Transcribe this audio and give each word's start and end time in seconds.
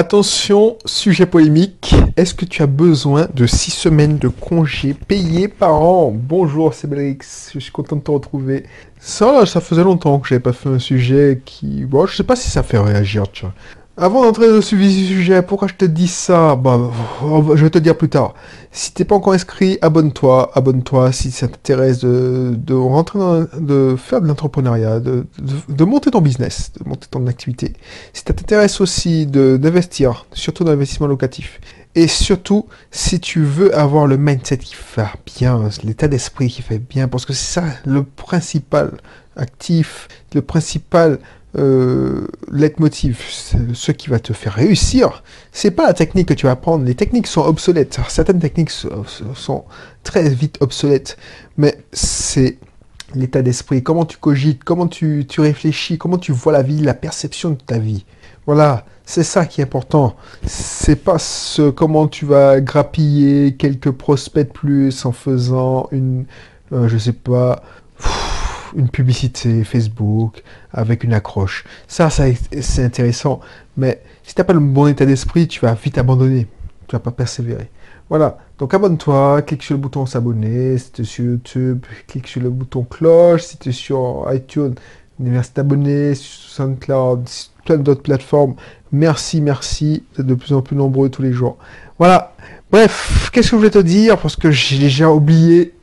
Attention, 0.00 0.76
sujet 0.84 1.26
polémique. 1.26 1.92
Est-ce 2.16 2.32
que 2.32 2.44
tu 2.44 2.62
as 2.62 2.68
besoin 2.68 3.26
de 3.34 3.48
6 3.48 3.72
semaines 3.72 4.16
de 4.16 4.28
congés 4.28 4.94
payés 4.94 5.48
par 5.48 5.74
an? 5.74 6.12
Bonjour, 6.14 6.72
c'est 6.72 6.86
Belrix. 6.86 7.50
Je 7.52 7.58
suis 7.58 7.72
content 7.72 7.96
de 7.96 8.02
te 8.02 8.10
retrouver. 8.12 8.64
Ça, 9.00 9.44
ça 9.44 9.60
faisait 9.60 9.82
longtemps 9.82 10.20
que 10.20 10.28
j'avais 10.28 10.40
pas 10.40 10.52
fait 10.52 10.68
un 10.68 10.78
sujet 10.78 11.42
qui. 11.44 11.84
Bon, 11.84 12.06
je 12.06 12.14
sais 12.14 12.22
pas 12.22 12.36
si 12.36 12.48
ça 12.48 12.62
fait 12.62 12.78
réagir, 12.78 13.24
tu 13.32 13.40
vois. 13.40 13.54
Avant 14.00 14.22
d'entrer 14.22 14.46
dans 14.46 14.54
le 14.54 14.62
sujet, 14.62 15.42
pourquoi 15.42 15.66
je 15.66 15.74
te 15.74 15.84
dis 15.84 16.06
ça? 16.06 16.54
Bah, 16.54 16.78
Je 17.20 17.64
vais 17.64 17.70
te 17.70 17.78
dire 17.78 17.98
plus 17.98 18.08
tard. 18.08 18.34
Si 18.70 18.92
t'es 18.92 19.04
pas 19.04 19.16
encore 19.16 19.32
inscrit, 19.32 19.76
abonne-toi. 19.82 20.52
Abonne-toi 20.54 21.10
si 21.10 21.32
ça 21.32 21.48
t'intéresse 21.48 21.98
de, 21.98 22.54
de, 22.56 22.74
rentrer 22.74 23.18
dans, 23.18 23.40
de 23.58 23.96
faire 23.96 24.20
de 24.20 24.28
l'entrepreneuriat, 24.28 25.00
de, 25.00 25.26
de, 25.68 25.84
monter 25.84 26.12
ton 26.12 26.20
business, 26.20 26.70
de 26.78 26.88
monter 26.88 27.08
ton 27.10 27.26
activité. 27.26 27.72
Si 28.12 28.22
ça 28.24 28.32
t'intéresse 28.32 28.80
aussi 28.80 29.26
d'investir, 29.26 30.26
surtout 30.32 30.62
dans 30.62 30.70
l'investissement 30.70 31.08
locatif. 31.08 31.60
Et 31.96 32.06
surtout, 32.06 32.66
si 32.92 33.18
tu 33.18 33.42
veux 33.42 33.76
avoir 33.76 34.06
le 34.06 34.16
mindset 34.16 34.58
qui 34.58 34.76
fait 34.76 35.06
bien, 35.26 35.68
l'état 35.82 36.06
d'esprit 36.06 36.46
qui 36.46 36.62
fait 36.62 36.78
bien, 36.78 37.08
parce 37.08 37.26
que 37.26 37.32
c'est 37.32 37.60
ça 37.60 37.64
le 37.84 38.04
principal 38.04 38.92
actif, 39.34 40.06
le 40.34 40.42
principal 40.42 41.18
euh, 41.56 42.26
leitmotiv, 42.52 43.20
ce 43.72 43.92
qui 43.92 44.10
va 44.10 44.18
te 44.18 44.32
faire 44.32 44.52
réussir, 44.52 45.22
c'est 45.50 45.70
pas 45.70 45.86
la 45.86 45.94
technique 45.94 46.28
que 46.28 46.34
tu 46.34 46.46
vas 46.46 46.52
apprendre. 46.52 46.84
Les 46.84 46.94
techniques 46.94 47.26
sont 47.26 47.40
obsolètes. 47.40 47.98
certaines 48.08 48.38
techniques 48.38 48.70
sont 48.70 49.64
très 50.02 50.28
vite 50.28 50.58
obsolètes, 50.60 51.16
mais 51.56 51.78
c'est 51.92 52.58
l'état 53.14 53.42
d'esprit, 53.42 53.82
comment 53.82 54.04
tu 54.04 54.18
cogites, 54.18 54.64
comment 54.64 54.86
tu, 54.86 55.26
réfléchis, 55.38 55.98
comment 55.98 56.18
tu 56.18 56.32
vois 56.32 56.52
la 56.52 56.62
vie, 56.62 56.80
la 56.80 56.94
perception 56.94 57.50
de 57.50 57.56
ta 57.56 57.78
vie. 57.78 58.04
Voilà, 58.46 58.84
c'est 59.04 59.22
ça 59.22 59.46
qui 59.46 59.60
est 59.60 59.64
important. 59.64 60.16
C'est 60.46 60.96
pas 60.96 61.16
comment 61.74 62.08
tu 62.08 62.26
vas 62.26 62.60
grappiller 62.60 63.54
quelques 63.56 63.90
prospects 63.90 64.48
de 64.48 64.52
plus 64.52 65.06
en 65.06 65.12
faisant 65.12 65.88
une, 65.92 66.24
euh, 66.72 66.88
je 66.88 66.98
sais 66.98 67.12
pas, 67.12 67.62
une 68.76 68.88
publicité 68.88 69.64
Facebook 69.64 70.42
avec 70.72 71.04
une 71.04 71.14
accroche. 71.14 71.64
Ça, 71.86 72.10
ça 72.10 72.24
c'est 72.60 72.84
intéressant. 72.84 73.40
Mais 73.76 74.02
si 74.22 74.34
tu 74.34 74.40
n'as 74.40 74.44
pas 74.44 74.52
le 74.52 74.60
bon 74.60 74.86
état 74.86 75.06
d'esprit, 75.06 75.48
tu 75.48 75.60
vas 75.60 75.74
vite 75.74 75.98
abandonner. 75.98 76.46
Tu 76.86 76.96
vas 76.96 77.00
pas 77.00 77.10
persévérer. 77.10 77.70
Voilà. 78.08 78.38
Donc 78.58 78.74
abonne-toi, 78.74 79.42
clique 79.42 79.62
sur 79.62 79.74
le 79.74 79.80
bouton 79.80 80.06
s'abonner. 80.06 80.78
Si 80.78 80.92
tu 80.92 81.04
sur 81.04 81.24
YouTube, 81.24 81.84
clique 82.06 82.26
sur 82.26 82.40
le 82.40 82.50
bouton 82.50 82.82
cloche. 82.84 83.42
Si 83.42 83.58
tu 83.58 83.72
sur 83.72 84.26
iTunes, 84.32 84.74
merci 85.18 85.52
t'abonner. 85.52 86.14
Sur 86.14 86.50
SoundCloud, 86.50 87.28
plein 87.64 87.76
d'autres 87.76 88.02
plateformes. 88.02 88.54
Merci, 88.90 89.40
merci. 89.40 90.04
Vous 90.16 90.22
de 90.22 90.34
plus 90.34 90.54
en 90.54 90.62
plus 90.62 90.76
nombreux 90.76 91.10
tous 91.10 91.22
les 91.22 91.32
jours. 91.32 91.58
Voilà. 91.98 92.34
Bref, 92.70 93.30
qu'est-ce 93.32 93.48
que 93.48 93.52
je 93.52 93.56
voulais 93.56 93.70
te 93.70 93.78
dire? 93.78 94.18
Parce 94.18 94.36
que 94.36 94.50
j'ai 94.50 94.78
déjà 94.78 95.10
oublié 95.10 95.74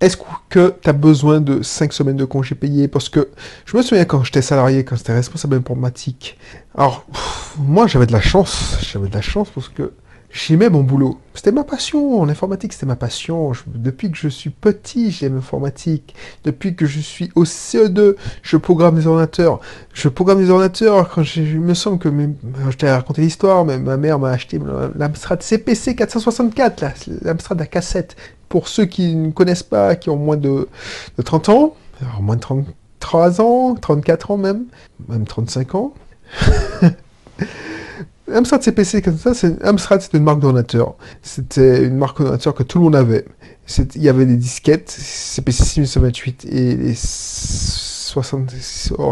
est-ce 0.00 0.16
que 0.48 0.74
tu 0.80 0.88
as 0.88 0.92
besoin 0.92 1.40
de 1.40 1.62
5 1.62 1.92
semaines 1.92 2.16
de 2.16 2.24
congés 2.24 2.54
payés? 2.54 2.88
Parce 2.88 3.08
que 3.08 3.28
je 3.64 3.76
me 3.76 3.82
souviens 3.82 4.04
quand 4.04 4.22
j'étais 4.22 4.42
salarié, 4.42 4.84
quand 4.84 4.96
j'étais 4.96 5.12
responsable 5.12 5.56
informatique. 5.56 6.38
Alors, 6.76 7.04
moi 7.58 7.86
j'avais 7.86 8.06
de 8.06 8.12
la 8.12 8.20
chance. 8.20 8.78
J'avais 8.80 9.08
de 9.08 9.14
la 9.14 9.22
chance 9.22 9.48
parce 9.50 9.68
que 9.68 9.92
j'aimais 10.30 10.68
mon 10.70 10.82
boulot. 10.82 11.18
C'était 11.34 11.52
ma 11.52 11.64
passion. 11.64 12.20
En 12.20 12.28
informatique, 12.28 12.72
c'était 12.72 12.86
ma 12.86 12.96
passion. 12.96 13.52
depuis 13.66 14.10
que 14.10 14.16
je 14.16 14.28
suis 14.28 14.50
petit, 14.50 15.10
j'aime 15.10 15.36
l'informatique. 15.36 16.14
Depuis 16.44 16.74
que 16.74 16.86
je 16.86 17.00
suis 17.00 17.30
au 17.34 17.44
CE2, 17.44 18.16
je 18.42 18.56
programme 18.56 18.96
des 18.96 19.06
ordinateurs. 19.06 19.60
Je 19.92 20.08
programme 20.08 20.38
des 20.38 20.50
ordinateurs 20.50 21.08
quand 21.08 21.22
je, 21.22 21.40
me 21.40 21.74
semble 21.74 21.98
que 21.98 22.08
je 22.70 22.76
t'ai 22.76 22.90
raconté 22.90 23.22
l'histoire, 23.22 23.64
mais 23.64 23.78
ma 23.78 23.96
mère 23.96 24.18
m'a 24.18 24.30
acheté 24.30 24.60
l'Amstrad 24.96 25.42
CPC 25.42 25.94
464, 25.96 26.84
l'Amstrad 27.22 27.60
à 27.60 27.66
cassette. 27.66 28.16
Pour 28.48 28.68
ceux 28.68 28.86
qui 28.86 29.14
ne 29.14 29.30
connaissent 29.30 29.62
pas, 29.62 29.94
qui 29.94 30.08
ont 30.08 30.16
moins 30.16 30.38
de, 30.38 30.68
30 31.22 31.48
ans, 31.50 31.74
alors 32.00 32.22
moins 32.22 32.36
de 32.36 32.40
33 32.40 33.40
ans, 33.40 33.74
34 33.74 34.30
ans 34.30 34.36
même, 34.38 34.64
même 35.08 35.26
35 35.26 35.74
ans. 35.74 35.94
Amstrad 38.34 38.62
CPC 38.62 39.02
comme 39.02 39.18
ça, 39.18 39.34
c'est 39.34 39.62
Amstrad 39.64 40.00
c'était 40.00 40.18
une 40.18 40.24
marque 40.24 40.40
d'ordinateur. 40.40 40.96
C'était 41.22 41.84
une 41.84 41.96
marque 41.96 42.18
d'ordinateur 42.18 42.54
que 42.54 42.62
tout 42.62 42.78
le 42.78 42.84
monde 42.84 42.96
avait. 42.96 43.24
Il 43.94 44.02
y 44.02 44.08
avait 44.08 44.26
des 44.26 44.36
disquettes 44.36 44.90
CPC 44.90 45.64
6128 45.64 46.46
et 46.46 46.76
les 46.76 46.94
60, 46.94 48.50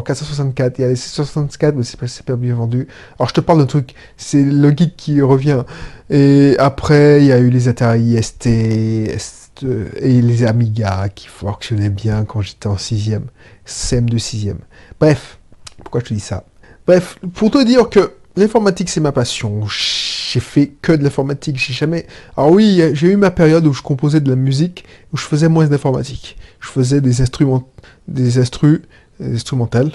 464. 0.05 0.79
Il 0.79 0.83
y 0.83 0.85
a 0.85 0.89
les 0.89 0.97
664, 0.97 1.77
mais 1.77 1.83
c'est 1.85 2.25
pas, 2.25 2.37
bien 2.37 2.55
vendu. 2.55 2.89
Alors 3.19 3.29
je 3.29 3.35
te 3.35 3.41
parle 3.41 3.59
d'un 3.59 3.67
truc, 3.67 3.95
c'est 4.17 4.43
le 4.43 4.71
geek 4.71 4.97
qui 4.97 5.21
revient. 5.21 5.65
Et 6.11 6.57
après, 6.59 7.21
il 7.21 7.27
y 7.27 7.33
a 7.33 7.39
eu 7.39 7.51
les 7.51 7.69
Atari 7.69 8.23
ST, 8.23 8.47
et 8.47 10.23
les 10.23 10.45
Amiga 10.45 11.09
qui 11.15 11.29
fonctionnaient 11.29 11.91
bien 11.91 12.25
quand 12.25 12.43
j'étais 12.43 12.67
en 12.67 12.77
6ème, 12.77 13.25
CM 13.65 14.09
de 14.09 14.19
6ème. 14.19 14.59
Bref, 15.01 15.39
pourquoi 15.79 16.01
je 16.01 16.07
te 16.07 16.15
dis 16.15 16.21
ça? 16.21 16.45
Bref, 16.87 17.19
pour 17.35 17.51
te 17.51 17.65
dire 17.65 17.89
que 17.89 18.13
L'informatique, 18.37 18.91
c'est 18.91 19.01
ma 19.01 19.13
passion. 19.13 19.63
J'ai 19.67 20.41
fait 20.41 20.67
que 20.83 20.93
de 20.93 21.03
l'informatique. 21.03 21.57
J'ai 21.59 21.73
jamais. 21.73 22.07
Alors 22.37 22.51
oui, 22.51 22.83
j'ai 22.93 23.09
eu 23.09 23.17
ma 23.17 23.31
période 23.31 23.67
où 23.67 23.73
je 23.73 23.81
composais 23.81 24.21
de 24.21 24.29
la 24.29 24.37
musique, 24.37 24.85
où 25.13 25.17
je 25.17 25.25
faisais 25.25 25.49
moins 25.49 25.67
d'informatique. 25.67 26.37
Je 26.61 26.69
faisais 26.69 27.01
des 27.01 27.23
instruments, 27.23 27.67
des 28.09 28.39
instrus, 28.39 28.83
des 29.19 29.37
instrumentales 29.37 29.93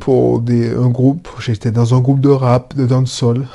pour 0.00 0.40
des, 0.40 0.74
un 0.74 0.88
groupe. 0.88 1.28
J'étais 1.38 1.70
dans 1.70 1.94
un 1.94 2.00
groupe 2.00 2.20
de 2.20 2.30
rap, 2.30 2.74
de 2.74 2.84
dancehall. 2.84 3.46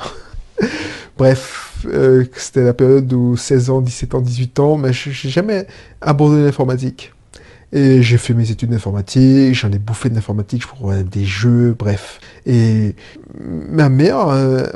Bref, 1.18 1.84
euh, 1.86 2.24
c'était 2.34 2.64
la 2.64 2.72
période 2.72 3.12
où 3.12 3.36
16 3.36 3.68
ans, 3.68 3.80
17 3.82 4.14
ans, 4.14 4.20
18 4.22 4.60
ans, 4.60 4.76
mais 4.78 4.94
j'ai 4.94 5.28
jamais 5.28 5.66
abandonné 6.00 6.44
l'informatique. 6.44 7.12
Et 7.72 8.02
j'ai 8.02 8.18
fait 8.18 8.34
mes 8.34 8.50
études 8.50 8.70
d'informatique, 8.70 9.54
j'en 9.54 9.70
ai 9.70 9.78
bouffé 9.78 10.08
de 10.08 10.14
l'informatique 10.16 10.66
pour 10.66 10.92
des 10.92 11.24
jeux, 11.24 11.76
bref. 11.78 12.18
Et 12.44 12.96
ma 13.38 13.88
mère 13.88 14.28
euh, 14.28 14.66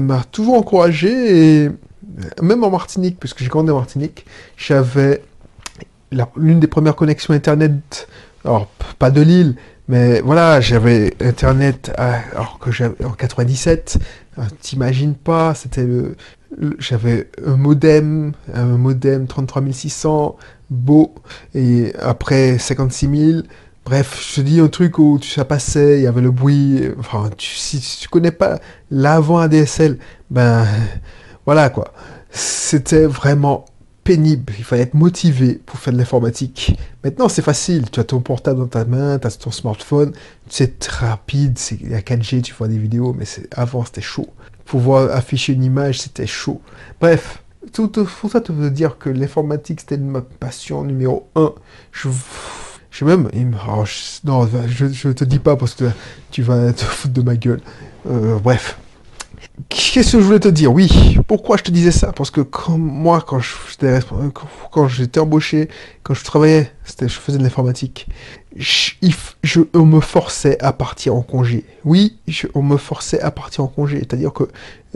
m'a 0.00 0.24
toujours 0.24 0.54
encouragé, 0.54 1.64
et 1.64 1.70
même 2.42 2.64
en 2.64 2.70
Martinique, 2.70 3.18
puisque 3.20 3.38
j'ai 3.38 3.48
grandi 3.48 3.70
en 3.70 3.76
Martinique, 3.76 4.26
j'avais 4.56 5.22
l'une 6.36 6.60
des 6.60 6.66
premières 6.66 6.96
connexions 6.96 7.32
Internet, 7.32 8.08
alors 8.44 8.66
pas 8.98 9.10
de 9.10 9.20
Lille, 9.20 9.54
mais 9.88 10.20
voilà, 10.20 10.60
j'avais 10.60 11.14
Internet 11.20 11.92
alors 11.96 12.58
que 12.58 12.70
j'avais 12.72 13.04
en 13.04 13.12
97, 13.12 13.98
euh, 14.38 14.42
t'imagines 14.60 15.14
pas, 15.14 15.54
c'était 15.54 15.84
le, 15.84 16.16
j'avais 16.78 17.28
un 17.44 17.56
modem, 17.56 18.32
un 18.52 18.76
modem 18.76 19.26
33600, 19.26 20.36
beau, 20.70 21.14
et 21.54 21.92
après 22.00 22.58
56 22.58 23.32
000, 23.32 23.42
bref, 23.84 24.26
je 24.28 24.36
te 24.36 24.40
dis 24.40 24.60
un 24.60 24.68
truc 24.68 24.98
où 24.98 25.20
ça 25.22 25.44
passait, 25.44 25.98
il 25.98 26.02
y 26.02 26.06
avait 26.06 26.20
le 26.20 26.30
bruit, 26.30 26.82
enfin, 26.98 27.30
si, 27.38 27.80
tu 28.00 28.08
connais 28.08 28.30
pas 28.32 28.60
l'avant 28.90 29.38
ADSL, 29.38 29.98
ben, 30.30 30.66
voilà 31.46 31.70
quoi. 31.70 31.92
C'était 32.30 33.04
vraiment 33.06 33.66
pénible, 34.04 34.52
il 34.58 34.64
fallait 34.64 34.82
être 34.82 34.94
motivé 34.94 35.60
pour 35.64 35.78
faire 35.78 35.92
de 35.92 35.98
l'informatique. 35.98 36.76
Maintenant, 37.04 37.28
c'est 37.28 37.42
facile, 37.42 37.90
tu 37.90 38.00
as 38.00 38.04
ton 38.04 38.20
portable 38.20 38.58
dans 38.58 38.66
ta 38.66 38.84
main, 38.84 39.18
tu 39.18 39.26
as 39.26 39.38
ton 39.38 39.50
smartphone, 39.50 40.12
c'est 40.48 40.84
rapide, 40.86 41.58
c'est 41.58 41.76
il 41.80 41.90
y 41.90 41.94
a 41.94 42.00
4G, 42.00 42.42
tu 42.42 42.54
vois 42.54 42.68
des 42.68 42.78
vidéos, 42.78 43.14
mais 43.16 43.26
avant 43.52 43.84
c'était 43.84 44.00
chaud. 44.00 44.28
Pouvoir 44.72 45.14
afficher 45.14 45.52
une 45.52 45.64
image, 45.64 46.00
c'était 46.00 46.26
chaud. 46.26 46.62
Bref, 46.98 47.42
tout, 47.74 47.88
pour 47.90 48.30
ça 48.30 48.40
te 48.40 48.52
veut 48.52 48.70
dire 48.70 48.96
que 48.96 49.10
l'informatique 49.10 49.80
c'était 49.80 49.98
ma 49.98 50.22
passion 50.22 50.82
numéro 50.82 51.28
1. 51.36 51.52
Je 51.92 52.08
je 52.90 53.04
même. 53.04 53.28
Non, 54.24 54.48
je, 54.68 54.86
je 54.88 55.08
te 55.10 55.24
dis 55.24 55.38
pas 55.40 55.56
parce 55.56 55.74
que 55.74 55.90
tu 56.30 56.40
vas 56.40 56.72
te 56.72 56.84
foutre 56.84 57.12
de 57.12 57.20
ma 57.20 57.36
gueule. 57.36 57.60
Euh, 58.08 58.38
bref. 58.38 58.78
Qu'est-ce 59.74 60.12
que 60.12 60.20
je 60.20 60.24
voulais 60.24 60.38
te 60.38 60.48
dire? 60.48 60.70
Oui, 60.70 61.16
pourquoi 61.26 61.56
je 61.56 61.62
te 61.62 61.70
disais 61.70 61.92
ça? 61.92 62.12
Parce 62.12 62.30
que 62.30 62.42
comme 62.42 62.82
moi, 62.82 63.24
quand 63.26 63.40
j'étais 63.40 64.00
quand 64.70 64.86
j'étais 64.86 65.18
embauché, 65.18 65.68
quand 66.02 66.12
je 66.12 66.22
travaillais, 66.24 66.70
je 67.00 67.06
faisais 67.08 67.38
de 67.38 67.42
l'informatique, 67.42 68.06
je, 68.54 69.60
on 69.72 69.86
me 69.86 70.00
forçait 70.00 70.62
à 70.62 70.74
partir 70.74 71.14
en 71.14 71.22
congé. 71.22 71.64
Oui, 71.84 72.18
on 72.54 72.62
me 72.62 72.76
forçait 72.76 73.20
à 73.20 73.30
partir 73.30 73.64
en 73.64 73.68
congé. 73.68 73.98
C'est-à-dire 74.00 74.34
que 74.34 74.44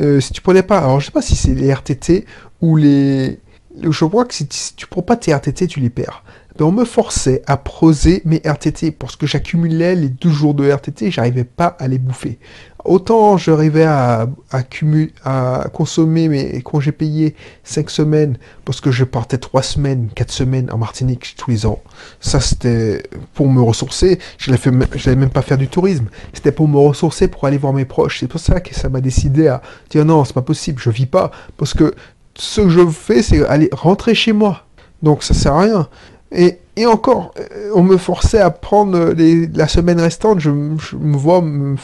euh, 0.00 0.20
si 0.20 0.34
tu 0.34 0.42
prenais 0.42 0.62
pas, 0.62 0.78
alors 0.78 1.00
je 1.00 1.06
sais 1.06 1.12
pas 1.12 1.22
si 1.22 1.36
c'est 1.36 1.54
les 1.54 1.72
RTT 1.72 2.26
ou 2.60 2.76
les, 2.76 3.40
je 3.82 4.04
crois 4.04 4.26
que 4.26 4.34
si 4.34 4.46
tu, 4.46 4.86
prends 4.86 5.02
pas 5.02 5.16
tes 5.16 5.32
RTT, 5.32 5.68
tu 5.68 5.80
les 5.80 5.90
perds. 5.90 6.22
On 6.62 6.72
me 6.72 6.84
forçait 6.84 7.42
à 7.46 7.56
poser 7.56 8.22
mes 8.24 8.40
RTT 8.44 8.92
parce 8.92 9.16
que 9.16 9.26
j'accumulais 9.26 9.94
les 9.94 10.08
deux 10.08 10.30
jours 10.30 10.54
de 10.54 10.70
RTT, 10.70 11.10
j'arrivais 11.10 11.44
pas 11.44 11.76
à 11.78 11.88
les 11.88 11.98
bouffer. 11.98 12.38
Autant 12.84 13.36
j'arrivais 13.36 13.84
à, 13.84 14.28
à, 14.52 15.68
consommer 15.72 16.28
mes 16.28 16.62
congés 16.62 16.92
payés 16.92 17.34
cinq 17.64 17.90
semaines 17.90 18.38
parce 18.64 18.80
que 18.80 18.92
je 18.92 19.02
partais 19.02 19.38
trois 19.38 19.62
semaines, 19.62 20.08
quatre 20.14 20.30
semaines 20.30 20.70
en 20.70 20.78
Martinique 20.78 21.34
tous 21.36 21.50
les 21.50 21.66
ans. 21.66 21.82
Ça, 22.20 22.38
c'était 22.40 23.02
pour 23.34 23.48
me 23.48 23.60
ressourcer. 23.60 24.20
Je 24.38 24.52
n'allais 24.52 25.16
même 25.16 25.30
pas 25.30 25.42
faire 25.42 25.58
du 25.58 25.66
tourisme. 25.66 26.06
C'était 26.32 26.52
pour 26.52 26.68
me 26.68 26.78
ressourcer, 26.78 27.26
pour 27.26 27.44
aller 27.44 27.58
voir 27.58 27.72
mes 27.72 27.84
proches. 27.84 28.20
C'est 28.20 28.28
pour 28.28 28.40
ça 28.40 28.60
que 28.60 28.74
ça 28.74 28.88
m'a 28.88 29.00
décidé 29.00 29.48
à 29.48 29.62
dire 29.90 30.04
non, 30.04 30.24
c'est 30.24 30.34
pas 30.34 30.42
possible, 30.42 30.80
je 30.80 30.90
vis 30.90 31.06
pas. 31.06 31.32
Parce 31.56 31.74
que 31.74 31.92
ce 32.36 32.60
que 32.60 32.68
je 32.68 32.86
fais, 32.86 33.22
c'est 33.22 33.44
aller 33.46 33.68
rentrer 33.72 34.14
chez 34.14 34.32
moi. 34.32 34.64
Donc 35.02 35.22
ça 35.22 35.34
sert 35.34 35.54
à 35.54 35.60
rien. 35.62 35.88
Et, 36.32 36.58
encore, 36.86 37.32
euh, 37.38 37.70
on 37.74 37.82
me 37.82 37.96
forçait 37.96 38.40
à 38.40 38.50
prendre 38.50 39.14
la 39.54 39.68
semaine 39.68 40.00
restante, 40.00 40.40
je, 40.40 40.50
me 40.50 41.16
vois 41.16 41.40
me, 41.40 41.76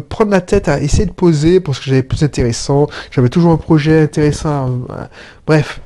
prendre 0.00 0.30
la 0.30 0.40
tête 0.40 0.68
à 0.68 0.80
essayer 0.80 1.06
de 1.06 1.12
poser 1.12 1.60
parce 1.60 1.78
que 1.78 1.86
j'avais 1.86 2.02
plus 2.02 2.22
intéressant, 2.22 2.86
j'avais 3.10 3.30
toujours 3.30 3.52
un 3.52 3.56
projet 3.56 4.02
intéressant. 4.02 4.80
Euh, 4.90 5.04
bref. 5.46 5.80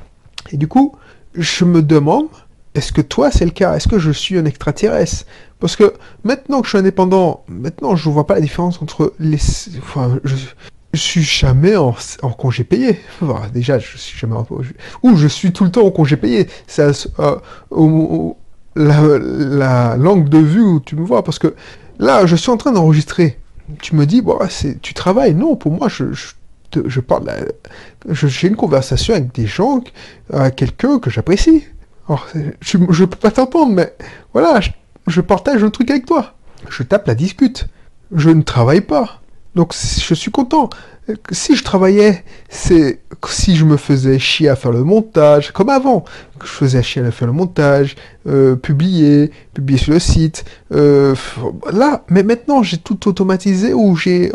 Et 0.51 0.57
du 0.57 0.67
coup, 0.67 0.95
je 1.33 1.65
me 1.65 1.81
demande, 1.81 2.27
est-ce 2.75 2.91
que 2.91 3.01
toi 3.01 3.31
c'est 3.31 3.45
le 3.45 3.51
cas? 3.51 3.75
Est-ce 3.75 3.87
que 3.87 3.99
je 3.99 4.11
suis 4.11 4.37
un 4.37 4.45
extraterrestre? 4.45 5.25
Parce 5.59 5.75
que 5.75 5.93
maintenant 6.23 6.59
que 6.59 6.65
je 6.65 6.71
suis 6.71 6.77
indépendant, 6.77 7.43
maintenant 7.47 7.95
je 7.95 8.09
vois 8.09 8.27
pas 8.27 8.35
la 8.35 8.41
différence 8.41 8.81
entre 8.81 9.13
les... 9.19 9.39
je 10.93 10.99
suis 10.99 11.23
jamais 11.23 11.75
en, 11.75 11.93
congé 12.37 12.63
payé. 12.63 12.99
déjà, 13.53 13.79
je 13.79 13.97
suis 13.97 14.17
jamais 14.17 14.35
en 14.35 14.45
ou 15.01 15.15
je 15.15 15.27
suis 15.27 15.51
tout 15.51 15.63
le 15.63 15.71
temps 15.71 15.85
en 15.85 15.91
congé 15.91 16.17
payé. 16.17 16.47
C'est 16.67 17.07
euh, 17.19 18.31
la, 18.75 19.97
langue 19.97 20.29
de 20.29 20.37
vue 20.37 20.61
où 20.61 20.79
tu 20.79 20.95
me 20.95 21.03
vois 21.03 21.23
parce 21.23 21.39
que 21.39 21.55
là, 21.97 22.27
je 22.27 22.35
suis 22.35 22.51
en 22.51 22.57
train 22.57 22.71
d'enregistrer. 22.71 23.39
Tu 23.81 23.95
me 23.95 24.05
dis, 24.05 24.21
tu 24.81 24.93
travailles. 24.93 25.33
Non, 25.33 25.55
pour 25.55 25.71
moi, 25.71 25.87
je, 25.89 26.05
parle, 27.01 27.47
j'ai 28.11 28.47
une 28.47 28.55
conversation 28.55 29.15
avec 29.15 29.33
des 29.33 29.47
gens, 29.47 29.83
avec 30.31 30.55
quelqu'un 30.57 30.99
que 30.99 31.09
j'apprécie. 31.09 31.63
Je, 32.61 32.77
je 32.89 33.05
peux 33.05 33.17
pas 33.17 33.31
t'entendre, 33.31 33.73
mais 33.73 33.95
voilà, 34.33 34.59
je, 34.59 34.69
je 35.07 35.21
partage 35.21 35.63
un 35.63 35.69
truc 35.71 35.89
avec 35.89 36.05
toi. 36.05 36.35
Je 36.69 36.83
tape 36.83 37.07
la 37.07 37.15
discute. 37.15 37.67
Je 38.13 38.29
ne 38.29 38.43
travaille 38.43 38.81
pas. 38.81 39.22
Donc 39.55 39.73
je 39.73 40.13
suis 40.13 40.31
content. 40.31 40.69
Si 41.31 41.55
je 41.55 41.63
travaillais, 41.63 42.23
c'est 42.49 42.99
si 43.27 43.55
je 43.55 43.65
me 43.65 43.77
faisais 43.77 44.19
chier 44.19 44.49
à 44.49 44.55
faire 44.55 44.71
le 44.71 44.83
montage, 44.83 45.51
comme 45.51 45.69
avant, 45.69 46.05
je 46.41 46.47
faisais 46.47 46.81
chier 46.81 47.01
à 47.01 47.11
faire 47.11 47.27
le 47.27 47.33
montage, 47.33 47.95
euh, 48.27 48.55
publier, 48.55 49.31
publier 49.53 49.77
sur 49.77 49.93
le 49.93 49.99
site. 49.99 50.45
Euh, 50.71 51.13
là, 51.71 52.03
mais 52.09 52.23
maintenant 52.23 52.63
j'ai 52.63 52.77
tout 52.77 53.07
automatisé 53.07 53.73
ou 53.73 53.95
j'ai 53.95 54.31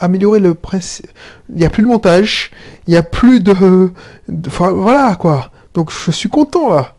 amélioré 0.00 0.40
le 0.40 0.54
principe. 0.54 1.08
Il 1.50 1.56
n'y 1.56 1.66
a 1.66 1.70
plus 1.70 1.82
de 1.82 1.88
montage, 1.88 2.50
il 2.86 2.92
n'y 2.92 2.96
a 2.96 3.02
plus 3.02 3.40
de, 3.40 3.90
voilà 4.26 5.14
quoi. 5.16 5.50
Donc 5.74 5.92
je 5.92 6.10
suis 6.10 6.28
content 6.28 6.70
là. 6.70 6.94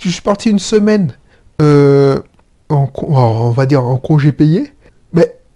Je 0.00 0.08
suis 0.08 0.22
parti 0.22 0.50
une 0.50 0.60
semaine, 0.60 1.12
euh, 1.60 2.18
en, 2.70 2.88
on 3.02 3.50
va 3.50 3.66
dire 3.66 3.84
en 3.84 3.98
congé 3.98 4.32
payé, 4.32 4.72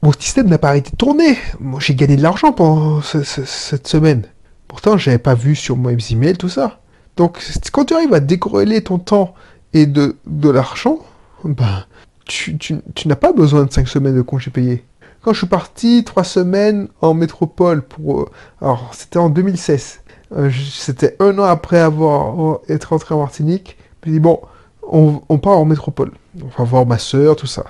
mon 0.02 0.12
système 0.12 0.49
n'a 0.49 0.58
pas 0.58 0.69
arrêté 0.69 0.91
de 0.91 0.97
tourner. 0.97 1.37
J'ai 1.79 1.94
gagné 1.94 2.17
de 2.17 2.23
l'argent 2.23 2.52
pendant 2.52 3.02
cette 3.02 3.87
semaine. 3.87 4.23
Pourtant, 4.67 4.97
j'avais 4.97 5.19
pas 5.19 5.35
vu 5.35 5.55
sur 5.55 5.76
mes 5.76 5.97
emails 6.11 6.37
tout 6.37 6.49
ça. 6.49 6.81
Donc, 7.17 7.38
quand 7.73 7.87
tu 7.87 7.94
arrives 7.94 8.14
à 8.14 8.20
décorréler 8.20 8.82
ton 8.82 8.99
temps 8.99 9.35
et 9.75 9.87
de, 9.87 10.17
l'argent, 10.43 11.00
ben, 11.44 11.85
tu, 12.25 12.56
tu, 12.56 12.76
tu 12.94 13.08
n'as 13.08 13.17
pas 13.17 13.32
besoin 13.32 13.64
de 13.64 13.73
5 13.73 13.88
semaines 13.88 14.17
de 14.17 14.23
congés 14.23 14.50
payés. 14.50 14.85
Quand 15.23 15.35
je 15.35 15.38
suis 15.38 15.47
parti 15.47 16.02
3 16.05 16.25
semaines 16.25 16.88
en 17.02 17.12
métropole 17.12 17.82
pour... 17.82 18.23
Euh, 18.23 18.31
alors, 18.62 18.91
c'était 18.94 19.19
en 19.19 19.29
2016. 19.29 20.00
Euh, 20.32 20.50
c'était 20.73 21.17
un 21.20 21.38
an 21.38 21.44
après 21.44 21.79
avoir 21.79 22.61
être 22.69 22.85
rentré 22.85 23.14
en 23.14 23.19
Martinique. 23.19 23.76
Puis 24.00 24.12
dit, 24.12 24.20
bon, 24.20 24.41
on, 24.82 25.20
on 25.29 25.38
part 25.38 25.58
en 25.58 25.67
métropole. 25.67 26.12
On 26.43 26.49
va 26.56 26.64
voir 26.64 26.87
ma 26.87 26.97
soeur, 26.97 27.37
tout 27.37 27.47
ça. 27.47 27.67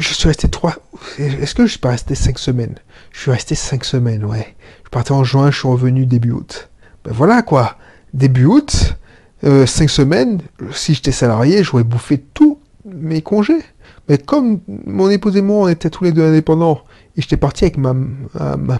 Je 0.00 0.14
suis 0.14 0.28
resté 0.28 0.48
trois. 0.48 0.76
Est-ce 1.18 1.54
que 1.54 1.66
je 1.66 1.72
suis 1.72 1.78
pas 1.78 1.90
resté 1.90 2.14
cinq 2.14 2.38
semaines? 2.38 2.76
Je 3.12 3.20
suis 3.20 3.30
resté 3.30 3.54
cinq 3.54 3.84
semaines, 3.84 4.24
ouais. 4.24 4.56
Je 4.84 4.88
partais 4.88 5.12
en 5.12 5.24
juin, 5.24 5.50
je 5.50 5.58
suis 5.58 5.68
revenu 5.68 6.06
début 6.06 6.30
août. 6.30 6.70
Ben 7.04 7.12
voilà 7.12 7.42
quoi. 7.42 7.76
Début 8.14 8.46
août, 8.46 8.96
euh, 9.44 9.66
cinq 9.66 9.90
semaines. 9.90 10.40
Si 10.72 10.94
j'étais 10.94 11.12
salarié, 11.12 11.62
j'aurais 11.62 11.84
bouffé 11.84 12.18
tous 12.18 12.58
mes 12.86 13.20
congés. 13.20 13.60
Mais 14.08 14.16
comme 14.16 14.60
mon 14.86 15.10
épouse 15.10 15.36
et 15.36 15.42
moi, 15.42 15.64
on 15.64 15.68
était 15.68 15.90
tous 15.90 16.04
les 16.04 16.12
deux 16.12 16.24
indépendants, 16.24 16.82
et 17.16 17.20
j'étais 17.20 17.36
parti 17.36 17.64
avec 17.64 17.76
ma, 17.76 17.94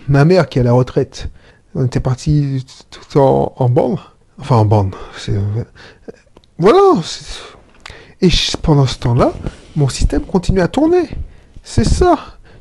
ma, 0.08 0.24
mère 0.24 0.48
qui 0.48 0.58
est 0.58 0.62
à 0.62 0.64
la 0.64 0.72
retraite. 0.72 1.28
On 1.74 1.84
était 1.84 2.00
parti 2.00 2.64
tout 2.90 3.18
en, 3.18 3.52
en 3.56 3.68
bande. 3.68 3.98
Enfin, 4.38 4.56
en 4.56 4.64
bande. 4.64 4.94
Voilà. 6.58 7.02
Et 8.22 8.30
pendant 8.62 8.86
ce 8.86 8.98
temps-là, 8.98 9.32
mon 9.76 9.88
système 9.88 10.22
continue 10.22 10.60
à 10.60 10.68
tourner. 10.68 11.08
C'est 11.62 11.84
ça. 11.84 12.18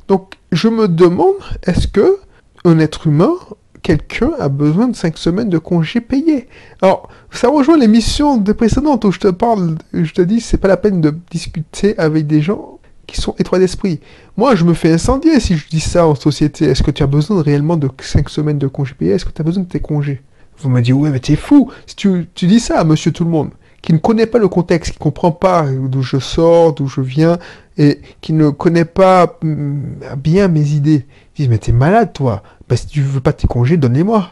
Donc, 0.08 0.36
je 0.52 0.68
me 0.68 0.88
demande, 0.88 1.36
est-ce 1.64 1.88
que 1.88 2.20
un 2.66 2.80
être 2.80 3.08
humain, 3.08 3.34
quelqu'un 3.82 4.32
a 4.40 4.50
besoin 4.50 4.88
de 4.88 4.96
5 4.96 5.18
semaines 5.18 5.50
de 5.50 5.58
congés 5.58 6.02
payés? 6.02 6.48
Alors, 6.82 7.10
ça 7.32 7.50
rejoint 7.50 7.78
l'émission 7.78 8.38
de 8.38 8.52
précédente 8.52 9.06
où 9.06 9.12
je 9.12 9.20
te 9.20 9.28
parle, 9.28 9.78
je 9.94 10.12
te 10.12 10.22
dis, 10.22 10.42
c'est 10.42 10.58
pas 10.58 10.68
la 10.68 10.78
peine 10.78 11.02
de 11.02 11.16
discuter 11.32 11.98
avec 11.98 12.28
des 12.28 12.42
gens 12.42 12.80
qui 13.08 13.20
sont 13.20 13.36
étroits 13.40 13.60
d'esprit. 13.60 14.00
Moi, 14.38 14.56
je 14.56 14.64
me 14.64 14.74
fais 14.74 14.92
incendier 14.92 15.40
si 15.40 15.58
je 15.58 15.68
dis 15.68 15.80
ça 15.80 16.06
en 16.06 16.16
société. 16.16 16.66
Est-ce 16.66 16.84
que 16.84 16.92
tu 16.92 17.02
as 17.04 17.08
besoin 17.08 17.42
réellement 17.42 17.78
de 17.78 17.90
5 18.00 18.30
semaines 18.30 18.60
de 18.60 18.68
congés 18.68 18.94
payés? 18.94 19.14
Est-ce 19.14 19.26
que 19.26 19.32
tu 19.32 19.42
as 19.42 19.46
besoin 19.46 19.64
de 19.64 19.70
tes 19.70 19.80
congés? 19.80 20.22
Vous 20.60 20.70
me 20.70 20.82
dites, 20.82 20.94
ouais, 20.94 21.10
mais 21.10 21.20
t'es 21.20 21.36
fou 21.36 21.72
si 21.88 21.96
tu, 21.96 22.28
tu 22.36 22.46
dis 22.46 22.60
ça 22.60 22.80
à 22.80 22.84
monsieur 22.84 23.12
tout 23.12 23.24
le 23.24 23.30
monde 23.30 23.52
qui 23.82 23.94
ne 23.94 23.98
connaît 23.98 24.26
pas 24.26 24.40
le 24.40 24.48
contexte, 24.48 24.94
qui 24.94 25.00
comprend 25.00 25.32
pas 25.32 25.66
d'où 25.70 26.02
je 26.02 26.18
sors, 26.20 26.74
d'où 26.74 26.88
je 26.88 27.02
viens, 27.02 27.38
et 27.78 28.02
qui 28.22 28.34
ne 28.34 28.50
connaît 28.50 28.86
pas 28.86 29.38
mm, 29.42 30.16
bien 30.18 30.48
mes 30.48 30.72
idées, 30.72 31.06
ils 31.36 31.44
disent, 31.44 31.50
mais 31.50 31.58
t'es 31.58 31.72
malade, 31.72 32.14
toi. 32.14 32.44
Bah, 32.68 32.76
si 32.76 32.88
tu 32.88 33.02
veux 33.02 33.22
pas 33.22 33.34
tes 33.34 33.48
congés, 33.48 33.78
donne-les-moi. 33.78 34.32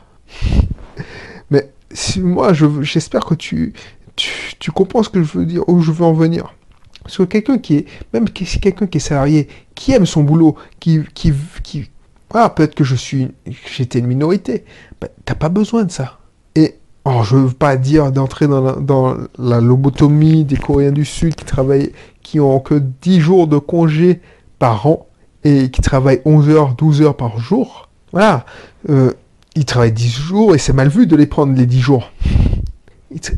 mais 1.49 1.71
si, 1.91 2.19
moi, 2.19 2.51
j'espère 2.81 3.25
que 3.25 3.35
tu, 3.35 3.73
tu, 4.15 4.71
comprends 4.71 5.03
ce 5.03 5.09
que 5.09 5.23
je 5.23 5.37
veux 5.37 5.45
dire, 5.45 5.67
où 5.67 5.81
je 5.81 5.91
veux 5.91 6.05
en 6.05 6.13
venir. 6.13 6.53
Parce 7.03 7.17
que 7.17 7.23
quelqu'un 7.23 7.57
qui 7.57 7.77
est, 7.77 7.85
même 8.13 8.29
quelqu'un 8.29 8.87
qui 8.87 8.97
est 8.97 9.01
salarié, 9.01 9.47
qui 9.75 9.93
aime 9.93 10.05
son 10.05 10.23
boulot, 10.23 10.55
qui, 10.79 10.99
qui, 11.13 11.33
qui 11.63 11.89
ah, 12.33 12.49
peut-être 12.49 12.75
que 12.75 12.83
je 12.83 12.95
suis, 12.95 13.29
j'étais 13.71 13.99
une 13.99 14.07
minorité, 14.07 14.65
bah, 14.99 15.07
t'as 15.23 15.35
pas 15.35 15.49
besoin 15.49 15.85
de 15.85 15.91
ça. 15.91 16.19
Et 16.55 16.75
je 17.23 17.35
veux 17.35 17.49
pas 17.49 17.77
dire 17.77 18.11
d'entrer 18.11 18.47
dans 18.47 19.17
la, 19.37 19.61
lobotomie 19.61 20.43
des 20.43 20.57
Coréens 20.57 20.91
du 20.91 21.05
Sud 21.05 21.35
qui 21.35 21.45
travaillent, 21.45 21.91
qui 22.21 22.39
ont 22.39 22.59
que 22.59 22.75
10 22.75 23.19
jours 23.19 23.47
de 23.47 23.57
congé 23.57 24.21
par 24.59 24.87
an 24.87 25.07
et 25.43 25.69
qui 25.69 25.81
travaillent 25.81 26.21
11 26.25 26.49
heures, 26.49 26.75
12 26.75 27.01
heures 27.01 27.17
par 27.17 27.39
jour. 27.39 27.89
Voilà. 28.11 28.45
Euh, 28.89 29.11
ils 29.55 29.65
travaillent 29.65 29.91
10 29.91 30.09
jours 30.09 30.55
et 30.55 30.57
c'est 30.57 30.73
mal 30.73 30.89
vu 30.89 31.07
de 31.07 31.15
les 31.15 31.27
prendre 31.27 31.55
les 31.55 31.65
10 31.65 31.79
jours. 31.79 32.11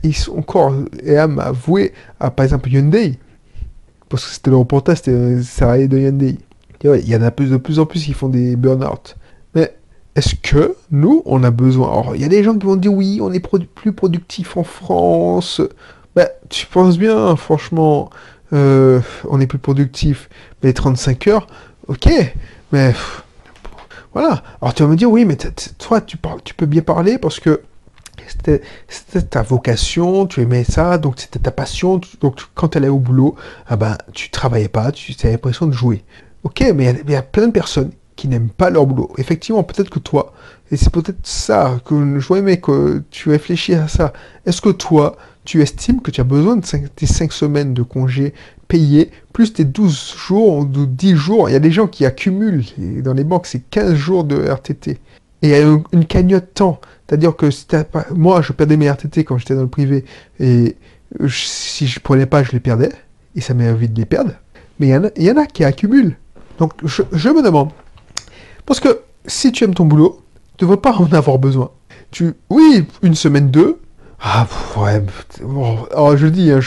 Ils, 0.04 0.16
sont 0.16 0.38
encore, 0.38 0.74
et 1.04 1.18
à 1.18 1.28
m'avouer, 1.28 1.94
à 2.20 2.32
par 2.32 2.44
exemple 2.44 2.70
Hyundai, 2.70 3.20
parce 4.10 4.26
que 4.26 4.34
c'était 4.34 4.50
le 4.50 4.58
reportage, 4.58 4.98
c'était 4.98 5.14
un 5.14 5.42
salarié 5.44 5.88
de 5.88 6.00
Hyundai. 6.00 6.38
Il 6.84 7.08
y 7.08 7.16
en 7.16 7.22
a 7.22 7.30
de 7.30 7.58
plus 7.58 7.80
en 7.80 7.86
plus 7.86 8.04
qui 8.04 8.14
font 8.14 8.30
des 8.30 8.56
burn-out. 8.56 9.16
Mais 9.54 9.76
est-ce 10.20 10.36
que 10.36 10.76
nous, 10.92 11.24
on 11.26 11.44
a 11.44 11.50
besoin? 11.50 11.88
Alors, 11.88 12.16
il 12.16 12.22
y 12.22 12.26
a 12.26 12.28
des 12.28 12.44
gens 12.44 12.54
qui 12.58 12.66
vont 12.66 12.76
dire 12.76 12.94
oui, 12.94 13.20
on 13.22 13.32
est 13.32 13.40
plus 13.40 13.94
productif 13.94 14.58
en 14.58 14.64
France. 14.64 15.62
Ben, 16.16 16.28
tu 16.50 16.66
penses 16.66 16.98
bien, 16.98 17.36
franchement, 17.38 18.10
euh, 18.52 19.00
on 19.30 19.40
est 19.40 19.48
plus 19.48 19.60
productif. 19.60 20.30
Mais 20.62 20.74
35 20.74 21.28
heures, 21.28 21.48
ok, 21.88 22.10
mais 22.74 22.94
voilà. 24.14 24.44
Alors 24.62 24.74
tu 24.74 24.84
vas 24.84 24.90
me 24.90 24.98
dire 24.98 25.10
oui, 25.10 25.24
mais 25.24 25.38
toi, 25.78 26.02
tu, 26.02 26.18
parles, 26.18 26.42
tu 26.44 26.54
peux 26.54 26.66
bien 26.66 26.82
parler 26.82 27.18
parce 27.18 27.40
que 27.40 27.62
c'était 28.28 28.62
ta 29.30 29.42
vocation, 29.42 30.28
tu 30.28 30.42
aimais 30.42 30.66
ça, 30.66 30.98
donc 30.98 31.16
c'était 31.18 31.40
ta 31.40 31.52
passion. 31.52 32.02
Donc 32.20 32.42
quand 32.56 32.70
tu 32.70 32.78
allais 32.78 32.90
au 32.90 33.00
boulot, 33.00 33.36
ah 33.68 33.78
ben, 33.78 33.98
tu 34.14 34.30
travaillais 34.30 34.68
pas, 34.68 34.92
tu 34.92 35.16
avais 35.24 35.32
l'impression 35.32 35.66
de 35.66 35.74
jouer. 35.74 36.04
Ok, 36.44 36.62
mais 36.76 36.94
il 37.06 37.12
y, 37.12 37.16
a 37.16 37.22
plein 37.22 37.48
de 37.48 37.52
personnes 37.52 37.92
qui 38.20 38.28
n'aiment 38.28 38.50
pas 38.50 38.70
leur 38.70 38.86
boulot. 38.86 39.14
Effectivement, 39.18 39.64
peut-être 39.64 39.90
que 39.90 40.00
toi, 40.00 40.34
et 40.72 40.76
c'est 40.76 40.92
peut-être 40.92 41.26
ça 41.26 41.80
que 41.86 42.20
je 42.20 42.34
aimé 42.34 42.60
que 42.60 43.02
tu 43.12 43.30
réfléchis 43.30 43.76
à 43.76 43.88
ça. 43.88 44.12
Est-ce 44.46 44.60
que 44.62 44.68
toi, 44.70 45.16
tu 45.46 45.62
estimes 45.62 46.02
que 46.02 46.12
tu 46.12 46.20
as 46.20 46.26
besoin 46.26 46.58
de 46.58 46.66
5, 46.66 46.94
tes 46.94 47.06
5 47.06 47.32
semaines 47.32 47.74
de 47.74 47.82
congés 47.82 48.34
payés, 48.68 49.10
plus 49.32 49.54
tes 49.54 49.64
12 49.64 50.16
jours 50.18 50.58
ou 50.58 50.66
10 50.66 51.16
jours? 51.16 51.50
Il 51.50 51.54
y 51.54 51.56
a 51.56 51.60
des 51.60 51.72
gens 51.72 51.88
qui 51.88 52.06
accumulent, 52.06 52.66
dans 52.78 53.14
les 53.14 53.24
banques, 53.24 53.46
c'est 53.46 53.62
15 53.70 53.94
jours 53.94 54.26
de 54.26 54.36
RTT. 54.36 54.92
Et 54.92 55.00
il 55.42 55.50
y 55.50 55.56
une, 55.94 56.06
cagnotte 56.06 56.54
temps. 56.54 56.82
C'est-à-dire 57.08 57.38
que 57.38 57.50
si 57.50 57.66
pas... 57.66 58.06
moi, 58.14 58.42
je 58.42 58.52
perdais 58.52 58.76
mes 58.76 58.90
RTT 58.92 59.24
quand 59.24 59.38
j'étais 59.38 59.56
dans 59.56 59.62
le 59.62 59.70
privé, 59.70 60.04
et 60.42 60.76
si 61.30 61.88
je 61.88 62.02
prenais 62.02 62.26
pas, 62.26 62.44
je 62.44 62.52
les 62.52 62.60
perdais. 62.60 62.92
Et 63.38 63.40
ça 63.40 63.54
m'est 63.54 63.70
envie 63.70 63.88
de 63.88 63.98
les 63.98 64.06
perdre. 64.06 64.34
Mais 64.78 64.88
il 64.88 65.24
y, 65.24 65.32
en 65.32 65.38
a- 65.38 65.46
qui 65.46 65.64
accumulent. 65.64 66.18
Donc 66.58 66.74
je 66.84 67.30
me 67.30 67.42
demande. 67.42 67.70
Parce 68.70 68.80
que 68.80 69.02
si 69.26 69.52
tu 69.52 69.64
aimes 69.64 69.74
ton 69.74 69.86
boulot, 69.86 70.22
tu 70.56 70.64
ne 70.64 70.70
devrais 70.70 70.80
pas 70.80 70.96
en 70.96 71.12
avoir 71.12 71.40
besoin. 71.40 71.72
Tu, 72.12 72.36
oui, 72.52 72.86
une 73.02 73.16
semaine, 73.16 73.50
deux. 73.50 73.80
Ah, 74.22 74.46
ouais. 74.78 75.04
bon, 75.42 75.88
alors 75.92 76.16
je 76.16 76.26
le 76.28 76.32
dis, 76.32 76.52
hein, 76.52 76.60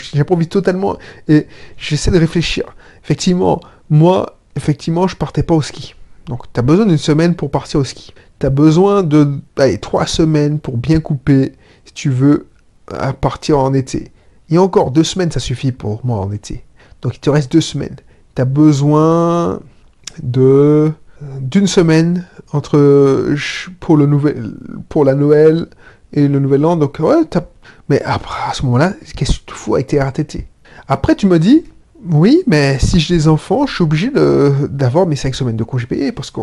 totalement. 0.50 0.96
Et 1.28 1.46
j'essaie 1.76 2.10
de 2.10 2.18
réfléchir. 2.18 2.64
Effectivement, 3.04 3.60
moi, 3.88 4.36
effectivement, 4.56 5.06
je 5.06 5.14
partais 5.14 5.44
pas 5.44 5.54
au 5.54 5.62
ski. 5.62 5.94
Donc, 6.26 6.52
tu 6.52 6.58
as 6.58 6.64
besoin 6.64 6.86
d'une 6.86 6.98
semaine 6.98 7.36
pour 7.36 7.52
partir 7.52 7.78
au 7.78 7.84
ski. 7.84 8.12
Tu 8.40 8.46
as 8.46 8.50
besoin 8.50 9.04
de 9.04 9.38
allez, 9.56 9.78
trois 9.78 10.08
semaines 10.08 10.58
pour 10.58 10.78
bien 10.78 10.98
couper, 10.98 11.52
si 11.84 11.92
tu 11.94 12.10
veux, 12.10 12.48
à 12.90 13.12
partir 13.12 13.60
en 13.60 13.74
été. 13.74 14.10
Et 14.50 14.58
encore, 14.58 14.90
deux 14.90 15.04
semaines, 15.04 15.30
ça 15.30 15.38
suffit 15.38 15.70
pour 15.70 16.04
moi 16.04 16.18
en 16.18 16.32
été. 16.32 16.64
Donc, 17.00 17.14
il 17.14 17.20
te 17.20 17.30
reste 17.30 17.52
deux 17.52 17.60
semaines. 17.60 17.94
Tu 18.34 18.42
as 18.42 18.44
besoin 18.44 19.60
de 20.20 20.92
d'une 21.40 21.66
semaine 21.66 22.26
entre 22.52 23.34
pour 23.80 23.96
le 23.96 24.06
nouvel 24.06 24.54
pour 24.88 25.04
la 25.04 25.14
Noël 25.14 25.66
et 26.12 26.28
le 26.28 26.38
Nouvel 26.38 26.64
An. 26.64 26.76
Donc, 26.76 26.98
ouais, 27.00 27.22
mais 27.88 28.02
après, 28.02 28.40
à 28.50 28.54
ce 28.54 28.64
moment-là, 28.64 28.94
qu'est-ce 29.16 29.40
que 29.40 29.44
tu 29.46 29.54
fous 29.54 29.74
avec 29.74 29.88
tes 29.88 29.98
RTT 30.00 30.46
Après, 30.88 31.14
tu 31.14 31.26
me 31.26 31.38
dis, 31.38 31.64
oui, 32.10 32.42
mais 32.46 32.78
si 32.80 32.98
j'ai 32.98 33.14
des 33.14 33.28
enfants, 33.28 33.66
je 33.66 33.74
suis 33.74 33.84
obligé 33.84 34.10
d'avoir 34.10 35.06
mes 35.06 35.14
5 35.14 35.34
semaines 35.34 35.56
de 35.56 35.64
congés 35.64 35.86
payés. 35.86 36.12
Parce 36.12 36.30
que, 36.30 36.40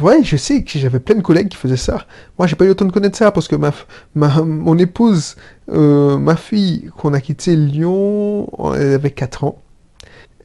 ouais, 0.00 0.22
je 0.22 0.36
sais 0.36 0.62
que 0.62 0.78
j'avais 0.78 1.00
plein 1.00 1.16
de 1.16 1.22
collègues 1.22 1.48
qui 1.48 1.56
faisaient 1.56 1.76
ça. 1.76 2.06
Moi, 2.38 2.46
j'ai 2.46 2.56
pas 2.56 2.64
eu 2.64 2.68
le 2.68 2.74
temps 2.74 2.84
de 2.84 2.92
connaître 2.92 3.18
ça 3.18 3.30
parce 3.32 3.48
que 3.48 3.56
ma, 3.56 3.72
ma, 4.14 4.42
mon 4.42 4.78
épouse, 4.78 5.36
euh, 5.72 6.16
ma 6.16 6.36
fille, 6.36 6.90
qu'on 6.96 7.12
a 7.12 7.20
quitté 7.20 7.56
Lyon, 7.56 8.48
elle 8.76 8.94
avait 8.94 9.10
4 9.10 9.44
ans. 9.44 9.60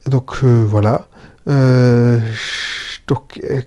Donc, 0.06 0.38
euh, 0.42 0.64
voilà. 0.66 1.06
Euh, 1.48 2.18
donc, 3.08 3.40
euh, 3.48 3.60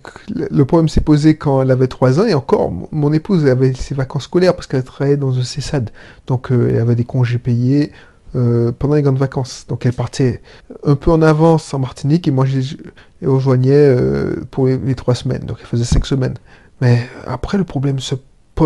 le 0.51 0.65
problème 0.65 0.89
s'est 0.89 1.01
posé 1.01 1.35
quand 1.37 1.61
elle 1.61 1.71
avait 1.71 1.87
3 1.87 2.19
ans, 2.19 2.25
et 2.25 2.33
encore, 2.33 2.71
mon- 2.91 3.13
épouse 3.13 3.45
avait 3.47 3.73
ses 3.73 3.95
vacances 3.95 4.23
scolaires 4.25 4.53
parce 4.55 4.67
qu'elle 4.67 4.83
travaillait 4.83 5.17
dans 5.17 5.37
un 5.37 5.43
CESAD. 5.43 5.91
Donc, 6.27 6.51
euh, 6.51 6.69
elle 6.71 6.79
avait 6.81 6.95
des 6.95 7.05
congés 7.05 7.37
payés 7.37 7.91
euh, 8.35 8.71
pendant 8.77 8.95
les 8.95 9.01
grandes 9.01 9.17
vacances. 9.17 9.65
Donc, 9.69 9.85
elle 9.85 9.93
partait 9.93 10.41
un 10.85 10.95
peu 10.95 11.11
en 11.11 11.21
avance 11.21 11.73
en 11.73 11.79
Martinique, 11.79 12.27
et 12.27 12.31
moi, 12.31 12.45
je 12.45 12.75
rejoignais 13.25 13.95
pour 14.51 14.67
les, 14.67 14.77
les 14.77 14.95
3 14.95 15.15
semaines. 15.15 15.43
Donc, 15.45 15.57
elle 15.61 15.67
faisait 15.67 15.85
5 15.85 16.05
semaines. 16.05 16.35
Mais 16.81 17.01
après, 17.25 17.57
le 17.57 17.63
problème 17.63 17.99
se 17.99 18.15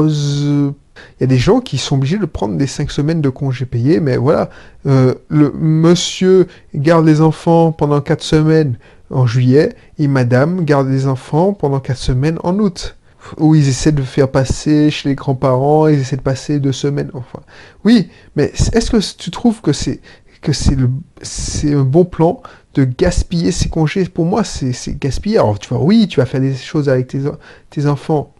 Il 0.02 0.74
y 1.22 1.24
a 1.24 1.28
des 1.28 1.38
gens 1.38 1.60
qui 1.60 1.78
sont 1.78 1.96
obligés 1.96 2.18
de 2.18 2.26
prendre 2.26 2.58
des 2.58 2.68
5 2.68 2.92
semaines 2.92 3.22
de 3.22 3.30
congés 3.30 3.66
payés, 3.66 4.00
mais 4.00 4.18
voilà, 4.18 4.50
euh, 4.86 5.14
le 5.30 5.52
monsieur 5.52 6.48
garde 6.74 7.06
les 7.06 7.22
enfants 7.22 7.72
pendant 7.72 8.02
4 8.02 8.22
semaines 8.22 8.78
en 9.10 9.26
juillet, 9.26 9.76
et 10.00 10.08
madame 10.08 10.66
garde 10.66 10.88
les 10.90 11.08
enfants 11.08 11.54
pendant 11.54 11.80
4 11.80 11.98
semaines 11.98 12.40
en 12.44 12.58
août. 12.60 12.98
Où 13.38 13.56
ils 13.56 13.70
essaient 13.70 13.94
de 13.94 14.02
faire 14.02 14.30
passer 14.30 14.92
chez 14.92 15.08
les 15.08 15.16
grands-parents, 15.16 15.88
ils 15.88 16.00
essaient 16.00 16.18
de 16.18 16.22
passer 16.22 16.60
deux 16.60 16.74
semaines. 16.74 17.10
Enfin, 17.14 17.40
oui, 17.86 18.10
mais 18.36 18.52
est-ce 18.54 18.92
que 18.92 18.98
tu 19.18 19.32
trouves 19.32 19.62
que 19.62 19.72
c'est 19.72 20.02
que 20.42 20.52
c'est 20.52 20.76
le 20.76 20.90
c'est 21.22 21.74
un 21.74 21.84
bon 21.84 22.04
plan 22.04 22.42
de 22.74 22.84
gaspiller 22.84 23.54
ces 23.54 23.70
congés? 23.70 24.04
Pour 24.06 24.26
moi, 24.26 24.44
c'est 24.44 25.00
gaspiller. 25.00 25.38
Alors, 25.38 25.58
tu 25.58 25.70
vois, 25.70 25.82
oui, 25.82 26.08
tu 26.10 26.20
vas 26.20 26.26
faire 26.26 26.42
des 26.42 26.54
choses 26.54 26.90
avec 26.90 27.08
tes, 27.08 27.22
tes 27.70 27.86
enfants, 27.88 28.33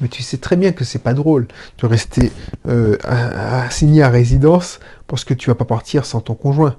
mais 0.00 0.08
tu 0.08 0.22
sais 0.22 0.38
très 0.38 0.56
bien 0.56 0.72
que 0.72 0.84
c'est 0.84 0.98
pas 0.98 1.14
drôle 1.14 1.46
de 1.78 1.86
rester 1.86 2.32
euh, 2.68 2.96
assigné 3.04 4.02
à 4.02 4.08
résidence 4.08 4.80
parce 5.06 5.24
que 5.24 5.34
tu 5.34 5.50
vas 5.50 5.54
pas 5.54 5.64
partir 5.64 6.06
sans 6.06 6.20
ton 6.20 6.34
conjoint. 6.34 6.76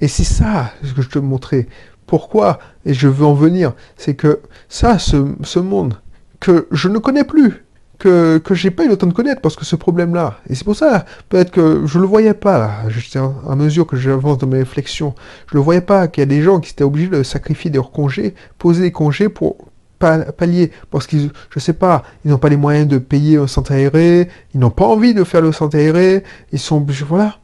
Et 0.00 0.08
c'est 0.08 0.24
ça 0.24 0.72
ce 0.82 0.92
que 0.92 1.02
je 1.02 1.08
te 1.08 1.18
montrais. 1.18 1.66
Pourquoi 2.06 2.58
Et 2.84 2.94
je 2.94 3.08
veux 3.08 3.24
en 3.24 3.34
venir. 3.34 3.72
C'est 3.96 4.14
que 4.14 4.40
ça, 4.68 4.98
ce, 4.98 5.58
monde 5.58 6.00
que 6.38 6.68
je 6.70 6.88
ne 6.88 6.98
connais 6.98 7.24
plus, 7.24 7.64
que, 7.98 8.38
que 8.38 8.54
j'ai 8.54 8.70
pas 8.70 8.84
eu 8.84 8.88
le 8.88 8.96
temps 8.96 9.06
de 9.06 9.14
connaître 9.14 9.40
parce 9.40 9.56
que 9.56 9.64
ce 9.64 9.74
problème-là. 9.74 10.38
Et 10.48 10.54
c'est 10.54 10.64
pour 10.64 10.76
ça, 10.76 11.06
peut-être 11.28 11.50
que 11.50 11.82
je 11.86 11.98
le 11.98 12.06
voyais 12.06 12.34
pas, 12.34 12.82
à 13.48 13.56
mesure 13.56 13.86
que 13.86 13.96
j'avance 13.96 14.38
dans 14.38 14.46
mes 14.46 14.58
réflexions, 14.58 15.14
je 15.50 15.56
le 15.56 15.62
voyais 15.62 15.80
pas 15.80 16.06
qu'il 16.06 16.20
y 16.20 16.22
a 16.22 16.26
des 16.26 16.42
gens 16.42 16.60
qui 16.60 16.72
étaient 16.72 16.84
obligés 16.84 17.08
de 17.08 17.22
sacrifier 17.22 17.70
des 17.70 17.80
congés, 17.80 18.34
poser 18.58 18.82
des 18.82 18.92
congés 18.92 19.30
pour 19.30 19.56
pallier. 19.98 20.70
Parce 20.90 21.06
qu'ils, 21.06 21.30
je 21.50 21.58
sais 21.58 21.72
pas, 21.72 22.02
ils 22.24 22.30
n'ont 22.30 22.38
pas 22.38 22.48
les 22.48 22.56
moyens 22.56 22.86
de 22.88 22.98
payer 22.98 23.36
un 23.38 23.46
centre 23.46 23.72
aéré, 23.72 24.28
ils 24.54 24.60
n'ont 24.60 24.70
pas 24.70 24.86
envie 24.86 25.14
de 25.14 25.24
faire 25.24 25.40
le 25.40 25.52
centre 25.52 25.76
aéré, 25.76 26.22
ils 26.52 26.58
sont 26.58 26.84
voilà. 27.08 27.36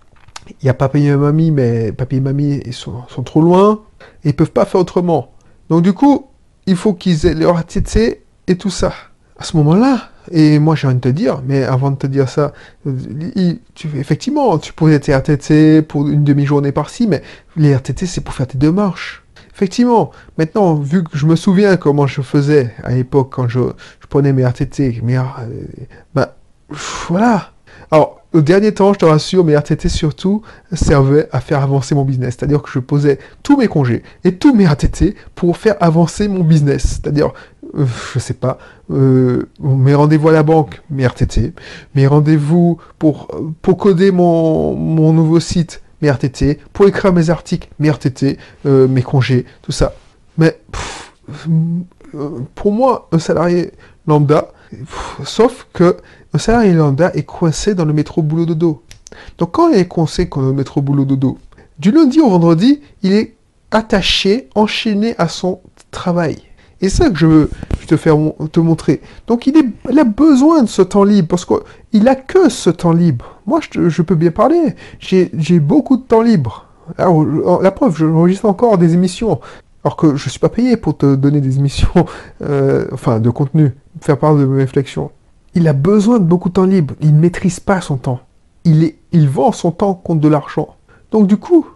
Il 0.61 0.67
y 0.67 0.69
a 0.69 0.75
papy 0.75 1.07
et 1.07 1.17
mamie, 1.17 1.51
mais 1.53 1.93
papy 1.93 2.17
et 2.17 2.21
mamie 2.21 2.61
ils 2.67 2.73
sont, 2.75 3.03
sont 3.09 3.23
trop 3.23 3.41
loin, 3.41 3.83
et 4.25 4.31
ils 4.31 4.35
peuvent 4.35 4.51
pas 4.51 4.65
faire 4.65 4.81
autrement. 4.81 5.33
Donc 5.71 5.83
du 5.83 5.93
coup, 5.93 6.27
il 6.67 6.77
faut 6.77 6.95
qu'ils 6.95 7.27
aient 7.27 7.35
leur 7.35 7.57
ATT 7.59 8.21
et 8.49 8.57
tout 8.57 8.71
ça. 8.71 8.93
À 9.39 9.45
ce 9.45 9.57
moment-là, 9.57 10.11
et 10.31 10.59
moi 10.59 10.75
j'ai 10.75 10.87
envie 10.87 10.97
de 10.97 11.01
te 11.01 11.09
dire, 11.09 11.43
mais 11.47 11.63
avant 11.65 11.91
de 11.91 11.97
te 11.97 12.07
dire 12.07 12.29
ça, 12.29 12.53
tu- 13.75 13.89
effectivement, 13.97 14.59
tu 14.59 14.73
posais 14.73 15.01
tes 15.01 15.13
RTT 15.15 15.83
pour 15.83 16.07
une 16.09 16.25
demi-journée 16.25 16.73
par-ci, 16.73 17.07
mais 17.07 17.23
les 17.57 17.75
RTT 17.75 18.07
c'est 18.07 18.21
pour 18.21 18.35
faire 18.35 18.47
tes 18.47 18.59
démarches. 18.59 19.22
Effectivement, 19.55 20.11
maintenant, 20.39 20.75
vu 20.75 21.05
que 21.05 21.17
je 21.17 21.27
me 21.27 21.37
souviens 21.37 21.77
comment 21.77 22.07
je 22.07 22.23
faisais 22.23 22.75
à 22.83 22.93
l'époque 22.93 23.31
quand 23.33 23.49
je, 23.49 23.61
prenais 24.09 24.33
mes 24.33 24.45
RTT, 24.45 25.01
mais 25.03 25.17
euh, 25.17 25.23
bah 26.15 26.37
voilà. 27.09 27.53
Alors, 27.91 28.23
au 28.33 28.41
dernier 28.41 28.73
temps, 28.73 28.95
je 28.95 28.99
te 28.99 29.05
rassure, 29.05 29.45
mes 29.45 29.55
RTT 29.55 29.89
surtout 29.89 30.43
servaient 30.73 31.29
à 31.33 31.41
faire 31.41 31.63
avancer 31.63 31.95
mon 31.95 32.05
business. 32.05 32.37
C'est-à-dire 32.39 32.63
que 32.63 32.71
je 32.71 32.79
posais 32.79 33.19
tous 33.43 33.59
mes 33.59 33.69
congés 33.69 34.03
et 34.25 34.35
tous 34.37 34.55
mes 34.55 34.67
RTT 34.67 35.15
pour 35.35 35.59
faire 35.59 35.77
avancer 35.81 36.29
mon 36.29 36.43
business. 36.43 36.83
C'est-à-dire, 36.83 37.33
euh, 37.75 37.85
je 38.15 38.19
sais 38.19 38.35
pas, 38.35 38.59
euh, 38.91 39.49
mes 39.61 39.95
rendez-vous 39.95 40.31
à 40.31 40.33
la 40.33 40.43
banque, 40.43 40.81
mes 40.91 41.07
RTT, 41.07 41.53
mes 41.95 42.07
rendez-vous 42.07 42.79
pour, 42.99 43.29
pour 43.61 43.77
coder 43.77 44.11
mon, 44.11 44.75
mon 44.75 45.13
nouveau 45.13 45.41
site, 45.41 45.82
mes 46.03 46.11
RTT, 46.11 46.59
pour 46.73 46.87
écrire 46.87 47.13
mes 47.13 47.31
articles, 47.31 47.69
mes 47.79 47.91
RTT, 47.91 48.39
euh, 48.67 48.89
mes 48.89 49.03
congés, 49.03 49.47
tout 49.63 49.73
ça. 49.73 49.95
Mais 50.37 50.59
euh, 52.15 52.41
pour 52.55 52.73
moi, 52.73 53.09
un 53.13 53.19
salarié 53.19 53.73
lambda, 54.07 54.49
sauf 55.25 55.67
que 55.73 55.97
un 56.35 56.39
salarié 56.39 56.73
lambda 56.73 57.13
est 57.15 57.23
coincé 57.23 57.75
dans 57.75 57.85
le 57.85 57.93
métro 57.93 58.23
boulot 58.23 58.47
dodo. 58.47 58.83
Donc 59.39 59.53
quand 59.53 59.69
il 59.69 59.79
est 59.79 59.89
coincé 59.89 60.27
dans 60.27 60.41
le 60.43 60.53
métro 60.53 60.83
boulot 60.83 61.05
dodo, 61.05 61.39
du 61.79 61.91
lundi 61.91 62.21
au 62.21 62.29
vendredi, 62.29 62.81
il 63.03 63.13
est 63.13 63.35
attaché, 63.71 64.49
enchaîné 64.55 65.15
à 65.19 65.29
son 65.29 65.61
travail. 65.91 66.39
Et 66.81 66.89
ça 66.89 67.11
que 67.11 67.17
je 67.17 67.27
veux 67.27 67.51
te 67.87 67.97
faire 67.97 68.17
te 68.51 68.61
montrer. 68.61 69.01
Donc 69.29 69.47
il, 69.47 69.57
est, 69.57 69.99
a 69.99 70.05
besoin 70.05 70.63
de 70.63 70.69
ce 70.69 70.83
temps 70.83 71.05
libre 71.05 71.29
parce 71.29 71.45
qu'il 71.45 72.09
a 72.09 72.17
que 72.17 72.49
ce 72.49 72.71
temps 72.71 72.93
libre. 72.93 73.32
Moi, 73.47 73.61
je, 73.71 73.89
je 73.89 74.03
peux 74.03 74.15
bien 74.15 74.31
parler. 74.31 74.75
J'ai 75.01 75.61
beaucoup 75.61 75.97
de 75.97 76.03
temps 76.03 76.23
libre. 76.23 76.67
La 76.99 77.71
preuve, 77.71 77.97
je 77.97 78.07
enregistre 78.07 78.47
encore 78.47 78.79
des 78.79 78.95
émissions. 78.95 79.41
Alors 79.85 79.97
que 79.97 80.15
je 80.15 80.29
suis 80.29 80.39
pas 80.39 80.49
payé 80.49 80.77
pour 80.77 80.97
te 80.97 81.15
donner 81.17 81.41
des 81.41 81.59
émissions, 81.59 82.07
euh, 82.43 82.87
enfin 82.93 83.19
de 83.19 83.31
contenu, 83.31 83.73
faire 84.01 84.17
part 84.17 84.37
de 84.37 84.45
mes 84.45 84.59
réflexions. 84.63 85.11
Il 85.55 85.67
a 85.67 85.73
besoin 85.73 86.19
de 86.19 86.25
beaucoup 86.25 86.49
de 86.49 86.55
temps 86.55 86.65
libre. 86.65 86.95
Il 87.01 87.15
ne 87.17 87.21
maîtrise 87.21 87.59
pas 87.61 87.81
son 87.81 87.97
temps. 87.97 88.21
Il, 88.65 88.95
vend 89.29 89.51
son 89.51 89.73
temps 89.73 89.95
contre 89.95 90.21
de 90.21 90.29
l'argent. 90.29 90.77
Donc 91.11 91.27
du 91.27 91.37
coup, 91.37 91.67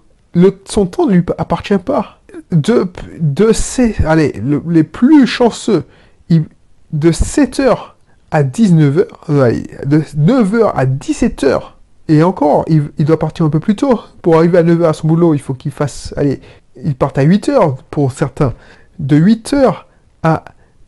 son 0.66 0.86
temps 0.86 1.06
ne 1.06 1.14
lui 1.14 1.24
appartient 1.36 1.78
pas. 1.78 2.20
De, 2.52 2.86
de 3.18 3.52
ces, 3.52 3.96
allez, 4.06 4.40
le- 4.44 4.62
les 4.68 4.84
plus 4.84 5.26
chanceux, 5.26 5.84
il- 6.28 6.44
de 6.92 7.10
7h 7.10 7.95
à 8.36 8.42
19h, 8.42 9.06
euh, 9.30 9.42
allez, 9.42 9.66
de 9.86 10.00
9h 10.00 10.72
à 10.74 10.84
17h, 10.84 11.60
et 12.08 12.22
encore, 12.22 12.64
il, 12.68 12.90
il 12.98 13.06
doit 13.06 13.18
partir 13.18 13.46
un 13.46 13.48
peu 13.48 13.60
plus 13.60 13.76
tôt. 13.76 13.98
Pour 14.20 14.36
arriver 14.36 14.58
à 14.58 14.62
9h 14.62 14.84
à 14.84 14.92
son 14.92 15.08
boulot, 15.08 15.32
il 15.32 15.40
faut 15.40 15.54
qu'il 15.54 15.72
fasse, 15.72 16.12
allez, 16.18 16.40
il 16.82 16.94
parte 16.94 17.16
à 17.16 17.24
8h 17.24 17.76
pour 17.90 18.12
certains. 18.12 18.52
De 18.98 19.18
8h 19.18 19.74
à 20.22 20.44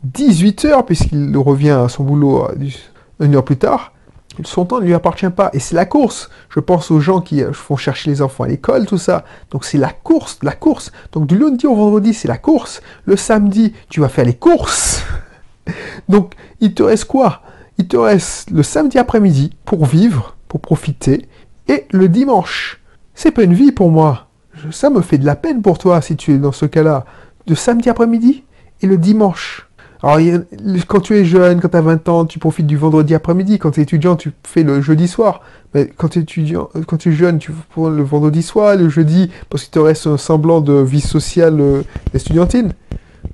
18h, 0.07 0.85
puisqu'il 0.85 1.37
revient 1.39 1.71
à 1.71 1.89
son 1.89 2.05
boulot 2.05 2.45
euh, 2.45 3.25
une 3.25 3.35
heure 3.35 3.45
plus 3.45 3.57
tard, 3.57 3.93
son 4.45 4.67
temps 4.67 4.81
ne 4.81 4.85
lui 4.85 4.95
appartient 4.95 5.31
pas. 5.31 5.51
Et 5.55 5.59
c'est 5.59 5.75
la 5.75 5.87
course. 5.87 6.29
Je 6.51 6.61
pense 6.61 6.91
aux 6.91 7.01
gens 7.01 7.23
qui 7.23 7.43
euh, 7.43 7.53
font 7.53 7.77
chercher 7.77 8.11
les 8.11 8.21
enfants 8.21 8.45
à 8.45 8.49
l'école, 8.49 8.85
tout 8.85 8.99
ça. 8.99 9.25
Donc 9.51 9.65
c'est 9.65 9.79
la 9.79 9.91
course, 9.91 10.39
la 10.43 10.53
course. 10.53 10.93
Donc 11.13 11.27
du 11.27 11.39
lundi 11.39 11.67
au 11.67 11.75
vendredi, 11.75 12.13
c'est 12.13 12.29
la 12.29 12.39
course. 12.39 12.83
Le 13.07 13.17
samedi, 13.17 13.73
tu 13.89 14.01
vas 14.01 14.09
faire 14.09 14.27
les 14.27 14.37
courses. 14.37 15.03
Donc 16.09 16.35
il 16.61 16.75
te 16.75 16.83
reste 16.83 17.05
quoi? 17.05 17.43
Il 17.79 17.87
te 17.87 17.97
reste 17.97 18.51
le 18.51 18.63
samedi 18.63 18.99
après-midi 18.99 19.51
pour 19.65 19.87
vivre, 19.87 20.37
pour 20.49 20.61
profiter, 20.61 21.29
et 21.69 21.87
le 21.91 22.09
dimanche. 22.09 22.81
C'est 23.15 23.31
pas 23.31 23.45
une 23.45 23.55
vie 23.55 23.73
pour 23.73 23.91
moi. 23.91 24.29
Ça 24.73 24.91
me 24.91 25.01
fait 25.01 25.19
de 25.19 25.27
la 25.27 25.37
peine 25.37 25.63
pour 25.63 25.79
toi 25.79 26.01
si 26.01 26.17
tu 26.17 26.35
es 26.35 26.39
dans 26.39 26.53
ce 26.53 26.67
cas-là. 26.67 27.05
De 27.47 27.55
samedi 27.55 27.89
après-midi 27.89 28.45
et 28.83 28.87
le 28.87 28.99
dimanche. 28.99 29.69
Alors, 30.03 30.19
quand 30.87 31.01
tu 31.01 31.17
es 31.17 31.25
jeune, 31.25 31.61
quand 31.61 31.71
tu 31.71 31.77
as 31.77 31.81
20 31.81 32.09
ans, 32.09 32.25
tu 32.25 32.39
profites 32.39 32.67
du 32.67 32.77
vendredi 32.77 33.15
après-midi. 33.15 33.59
Quand 33.59 33.73
tu 33.73 33.81
es 33.81 33.83
étudiant, 33.83 34.15
tu 34.15 34.33
fais 34.45 34.63
le 34.63 34.81
jeudi 34.81 35.09
soir. 35.09 35.41
Mais 35.75 35.91
quand 35.97 36.09
tu 36.09 36.21
es 36.21 36.23
étudiant, 36.23 36.69
euh, 36.77 36.83
quand 36.87 36.99
tu 36.99 37.11
es 37.11 37.13
jeune, 37.13 37.39
tu 37.39 37.53
prends 37.71 37.89
le 37.89 38.03
vendredi 38.03 38.43
soir, 38.43 38.77
le 38.77 38.89
jeudi, 38.89 39.31
parce 39.51 39.65
qu'il 39.65 39.73
te 39.73 39.79
reste 39.81 40.07
un 40.07 40.17
semblant 40.17 40.61
de 40.61 40.75
vie 40.75 41.01
sociale 41.01 41.61
euh. 41.61 41.83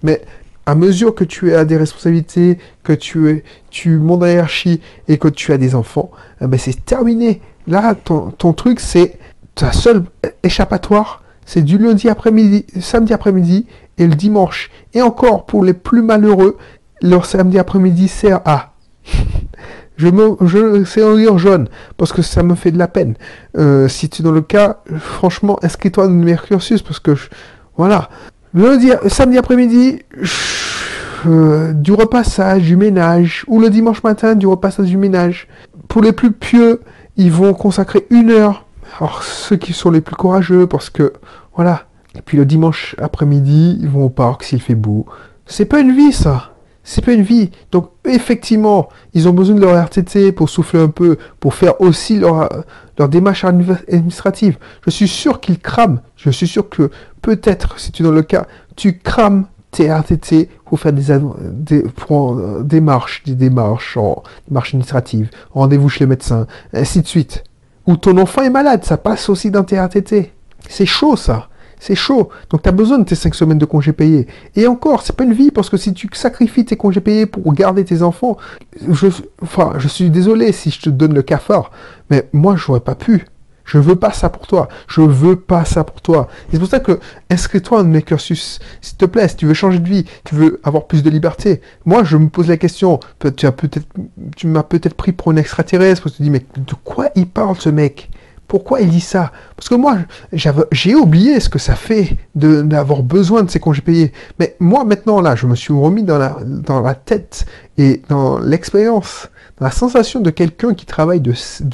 Mais 0.03 0.23
à 0.67 0.75
mesure 0.75 1.15
que 1.15 1.25
tu 1.25 1.55
as 1.55 1.65
des 1.65 1.77
responsabilités, 1.77 2.59
que 2.83 2.93
tu, 2.93 3.29
es, 3.31 3.45
tu 3.71 3.99
montes 3.99 4.23
la 4.23 4.33
hiérarchie 4.33 4.81
et 5.09 5.19
que 5.19 5.29
tu 5.29 5.53
as 5.53 5.59
des 5.59 5.75
enfants, 5.75 6.11
eh 6.41 6.47
ben 6.47 6.59
c'est 6.59 6.85
terminé. 6.85 7.41
Là, 7.67 7.95
ton, 7.95 8.53
truc, 8.53 8.81
c'est 8.81 9.19
ta 9.55 9.73
seule 9.73 10.05
échappatoire, 10.43 11.23
c'est 11.47 11.63
du 11.63 11.79
lundi 11.79 12.09
après-midi, 12.09 12.67
samedi 12.81 13.13
après-midi 13.13 13.67
et 13.99 14.07
le 14.07 14.15
dimanche. 14.15 14.71
Et 14.93 15.03
encore, 15.03 15.47
pour 15.47 15.65
les 15.65 15.75
plus 15.75 16.03
malheureux, 16.03 16.57
leur 17.03 17.27
samedi 17.27 17.59
après-midi 17.59 18.09
sert 18.09 18.41
à... 18.45 18.75
Je 19.97 20.09
me, 20.09 20.35
je, 20.45 20.83
c'est 20.85 21.05
en 21.05 21.15
lire 21.15 21.39
jaune, 21.39 21.69
parce 21.97 22.13
que 22.13 22.21
ça 22.21 22.43
me 22.43 22.57
fait 22.57 22.73
de 22.73 22.79
la 22.79 22.89
peine. 22.89 23.15
Euh, 23.57 23.87
si 23.87 24.09
tu 24.09 24.23
es 24.23 24.25
dans 24.25 24.33
le 24.33 24.41
cas, 24.41 24.81
franchement, 24.99 25.57
inscris-toi 25.63 26.09
dans 26.09 26.15
le 26.15 26.35
cursus, 26.35 26.83
parce 26.83 26.99
que, 26.99 27.15
je- 27.15 27.29
voilà. 27.77 28.11
Lundi, 28.55 28.93
samedi 29.09 29.37
après-midi, 29.37 29.99
euh, 31.27 31.73
du 31.73 31.93
repassage, 31.93 32.63
du 32.63 32.77
ménage, 32.77 33.45
ou 33.49 33.61
le 33.61 33.69
dimanche 33.69 34.05
matin, 34.05 34.37
du 34.37 34.47
repassage, 34.47 34.87
du 34.87 34.97
ménage. 34.97 35.49
Pour 35.89 36.03
les 36.03 36.13
plus 36.13 36.31
pieux, 36.31 36.81
ils 37.17 37.33
vont 37.33 37.53
consacrer 37.53 38.07
une 38.11 38.31
heure. 38.31 38.65
Alors, 39.01 39.25
ceux 39.25 39.57
qui 39.57 39.73
sont 39.73 39.91
les 39.91 40.01
plus 40.01 40.15
courageux, 40.15 40.69
parce 40.69 40.89
que, 40.89 41.15
voilà. 41.57 41.87
Et 42.17 42.23
puis 42.23 42.37
le 42.37 42.45
dimanche 42.45 42.95
après-midi, 43.03 43.77
ils 43.81 43.89
vont 43.89 44.05
au 44.05 44.09
parc 44.09 44.45
s'il 44.45 44.61
fait 44.61 44.77
beau. 44.77 45.05
C'est 45.47 45.65
pas 45.65 45.81
une 45.81 45.91
vie, 45.91 46.13
ça. 46.13 46.54
C'est 46.85 47.05
pas 47.05 47.13
une 47.13 47.23
vie. 47.23 47.51
Donc, 47.73 47.91
effectivement, 48.05 48.89
ils 49.15 49.27
ont 49.27 49.33
besoin 49.33 49.57
de 49.57 49.61
leur 49.63 49.83
RTT 49.83 50.33
pour 50.33 50.51
souffler 50.51 50.81
un 50.81 50.89
peu, 50.89 51.17
pour 51.41 51.55
faire 51.55 51.81
aussi 51.81 52.19
leur, 52.19 52.49
leur 52.99 53.09
démarche 53.09 53.45
admi- 53.45 53.83
administrative. 53.89 54.59
Je 54.85 54.91
suis 54.91 55.09
sûr 55.09 55.41
qu'ils 55.41 55.59
crament. 55.59 56.01
Je 56.17 56.31
suis 56.31 56.47
sûr 56.47 56.69
que 56.69 56.91
peut-être, 57.23 57.81
si 57.81 57.91
tu 57.91 58.03
es 58.03 58.07
dans 58.07 58.13
le 58.13 58.23
cas, 58.23 58.47
tu 58.77 58.99
crames 58.99 59.47
tes 59.71 59.91
RTT 59.91 60.51
pour 60.67 60.79
faire 60.79 60.93
des, 60.93 61.07
des, 61.41 61.83
pour, 61.83 62.35
euh, 62.39 62.63
démarches, 62.63 63.23
des 63.25 63.35
démarches, 63.35 63.97
en, 63.97 64.23
démarches 64.49 64.69
administratives, 64.69 65.31
rendez-vous 65.53 65.89
chez 65.89 66.05
le 66.05 66.09
médecin, 66.11 66.47
ainsi 66.73 67.01
de 67.01 67.07
suite. 67.07 67.45
Ou 67.87 67.97
ton 67.97 68.17
enfant 68.19 68.43
est 68.43 68.51
malade, 68.51 68.85
ça 68.85 68.97
passe 68.97 69.29
aussi 69.29 69.51
dans 69.51 69.65
tes 69.65 69.77
RTT. 69.79 70.33
C'est 70.69 70.87
chaud, 70.87 71.17
ça. 71.17 71.49
C'est 71.87 71.95
chaud. 71.95 72.31
Donc, 72.49 72.63
tu 72.63 72.69
as 72.71 72.73
besoin 72.73 72.99
de 72.99 73.05
tes 73.05 73.15
5 73.15 73.35
semaines 73.35 73.59
de 73.59 73.67
congés 73.67 73.93
payés. 73.93 74.27
Et 74.57 74.67
encore, 74.67 75.03
c'est 75.03 75.15
pas 75.15 75.25
une 75.25 75.35
vie, 75.35 75.51
parce 75.51 75.69
que 75.69 75.77
si 75.77 75.93
tu 75.93 76.09
sacrifies 76.15 76.65
tes 76.65 76.79
congés 76.79 77.03
payés 77.03 77.27
pour 77.27 77.53
garder 77.53 77.85
tes 77.85 78.01
enfants, 78.01 78.39
je, 78.89 79.89
suis 79.89 80.09
désolé 80.09 80.53
si 80.53 80.71
je 80.71 80.81
te 80.81 80.89
donne 80.89 81.13
le 81.13 81.21
cafard, 81.21 81.71
mais 82.09 82.27
moi, 82.33 82.57
j'aurais 82.57 82.81
pas 82.81 82.95
pu. 82.95 83.27
Je 83.67 83.77
veux 83.77 83.97
pas 83.97 84.13
ça 84.13 84.31
pour 84.31 84.47
toi. 84.47 84.71
Je 84.89 85.03
veux 85.03 85.37
pas 85.37 85.67
ça 85.67 85.85
pour 85.85 86.01
toi. 86.01 86.29
C'est 86.51 86.59
pour 86.59 86.69
ça 86.69 86.81
que 86.81 86.99
inscris-toi 87.29 87.83
dans 87.83 87.91
mes 87.91 88.01
cursus. 88.01 88.61
S'il 88.81 88.97
te 88.97 89.05
plaît, 89.05 89.29
si 89.29 89.37
tu 89.37 89.45
veux 89.45 89.53
changer 89.53 89.79
de 89.79 89.89
vie, 89.89 90.07
tu 90.25 90.37
veux 90.37 90.61
avoir 90.65 90.87
plus 90.87 91.03
de 91.03 91.11
liberté. 91.11 91.61
Moi, 91.85 92.03
je 92.03 92.17
me 92.17 92.31
pose 92.31 92.49
la 92.49 92.57
question. 92.57 92.99
Tu 93.37 93.45
as 93.45 93.53
peut-être, 93.53 93.87
tu 94.37 94.47
m'as 94.47 94.63
peut-être 94.63 94.95
pris 94.95 95.13
pour 95.13 95.33
un 95.33 95.37
extraterrestre 95.37 96.05
parce 96.05 96.15
tu 96.15 96.19
te 96.21 96.23
dis, 96.23 96.31
mais 96.31 96.47
de 96.57 96.75
quoi 96.83 97.11
il 97.15 97.27
parle 97.27 97.57
ce 97.57 97.69
mec? 97.69 98.09
Pourquoi 98.47 98.81
il 98.81 98.91
dit 98.91 99.01
ça? 99.01 99.33
Parce 99.57 99.69
que 99.69 99.75
moi, 99.75 99.99
j'ai 100.33 100.95
oublié 100.95 101.41
ce 101.41 101.49
que 101.49 101.59
ça 101.59 101.75
fait 101.75 102.17
d'avoir 102.35 103.03
besoin 103.03 103.43
de 103.43 103.51
ces 103.51 103.59
congés 103.59 103.83
payés. 103.83 104.13
Mais 104.39 104.57
moi, 104.61 104.85
maintenant, 104.85 105.21
là, 105.21 105.35
je 105.35 105.47
me 105.47 105.55
suis 105.55 105.73
remis 105.73 106.03
dans 106.03 106.19
la, 106.19 106.95
tête 106.95 107.47
et 107.79 108.03
dans 108.09 108.39
l'expérience, 108.39 109.29
dans 109.59 109.67
la 109.67 109.73
sensation 109.73 110.21
de 110.21 110.31
quelqu'un 110.31 110.75
qui 110.75 110.87
travaille 110.87 111.21
de, 111.21 111.33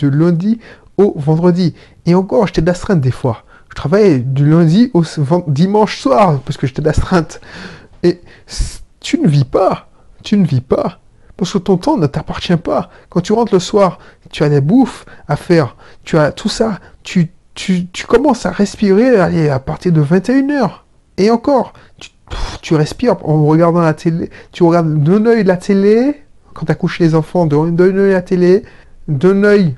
lundi 0.08 0.60
au 0.96 1.14
vendredi. 1.16 1.74
Et 2.06 2.14
encore, 2.14 2.46
j'étais 2.46 2.62
d'astreinte 2.62 3.00
des 3.00 3.10
fois. 3.10 3.44
Je 3.70 3.74
travaillais 3.74 4.18
du 4.18 4.48
lundi 4.48 4.90
au 4.94 5.02
dimanche 5.48 6.00
soir 6.00 6.40
parce 6.44 6.56
que 6.56 6.66
j'étais 6.66 6.82
d'astreinte. 6.82 7.40
Et 8.02 8.20
tu 9.00 9.18
ne 9.18 9.28
vis 9.28 9.44
pas. 9.44 9.88
Tu 10.22 10.36
ne 10.36 10.46
vis 10.46 10.60
pas. 10.60 11.00
Parce 11.40 11.54
que 11.54 11.59
ton 11.59 11.78
temps 11.78 11.97
ne 11.97 12.06
t'appartient 12.06 12.59
pas. 12.59 12.90
Quand 13.09 13.23
tu 13.23 13.32
rentres 13.32 13.54
le 13.54 13.61
soir, 13.61 13.99
tu 14.30 14.44
as 14.44 14.50
des 14.50 14.61
bouffes 14.61 15.06
à 15.26 15.37
faire. 15.37 15.75
Tu 16.04 16.18
as 16.18 16.32
tout 16.32 16.50
ça. 16.50 16.80
Tu, 17.02 17.30
tu, 17.54 17.88
commences 18.06 18.44
à 18.44 18.50
respirer 18.50 19.18
à 19.49 19.59
partir 19.59 19.90
de 19.90 20.02
21h. 20.02 20.70
Et 21.16 21.30
encore, 21.30 21.73
tu, 22.61 22.75
respires 22.75 23.16
en 23.26 23.47
regardant 23.47 23.80
la 23.80 23.94
télé. 23.94 24.28
Tu 24.52 24.64
regardes 24.64 25.02
d'un 25.02 25.25
œil 25.25 25.44
la 25.44 25.56
télé, 25.56 26.25
quand 26.52 26.66
tu 26.66 26.73
as 26.73 26.75
couché 26.75 27.04
les 27.04 27.14
enfants, 27.14 27.47
d'un 27.47 27.78
œil 27.78 28.12
la 28.12 28.20
télé, 28.20 28.62
d'un 29.09 29.42
œil 29.42 29.76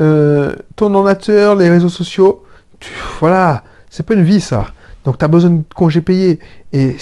euh, 0.00 0.54
ton 0.76 0.94
ordinateur, 0.94 1.56
les 1.56 1.68
réseaux 1.68 1.88
sociaux. 1.88 2.44
Voilà, 3.18 3.64
c'est 3.90 4.06
pas 4.06 4.14
une 4.14 4.22
vie 4.22 4.40
ça. 4.40 4.68
Donc 5.04 5.18
tu 5.18 5.24
as 5.24 5.28
besoin 5.28 5.50
de 5.50 5.62
congés 5.74 6.00
payés. 6.00 6.38
Et 6.72 6.96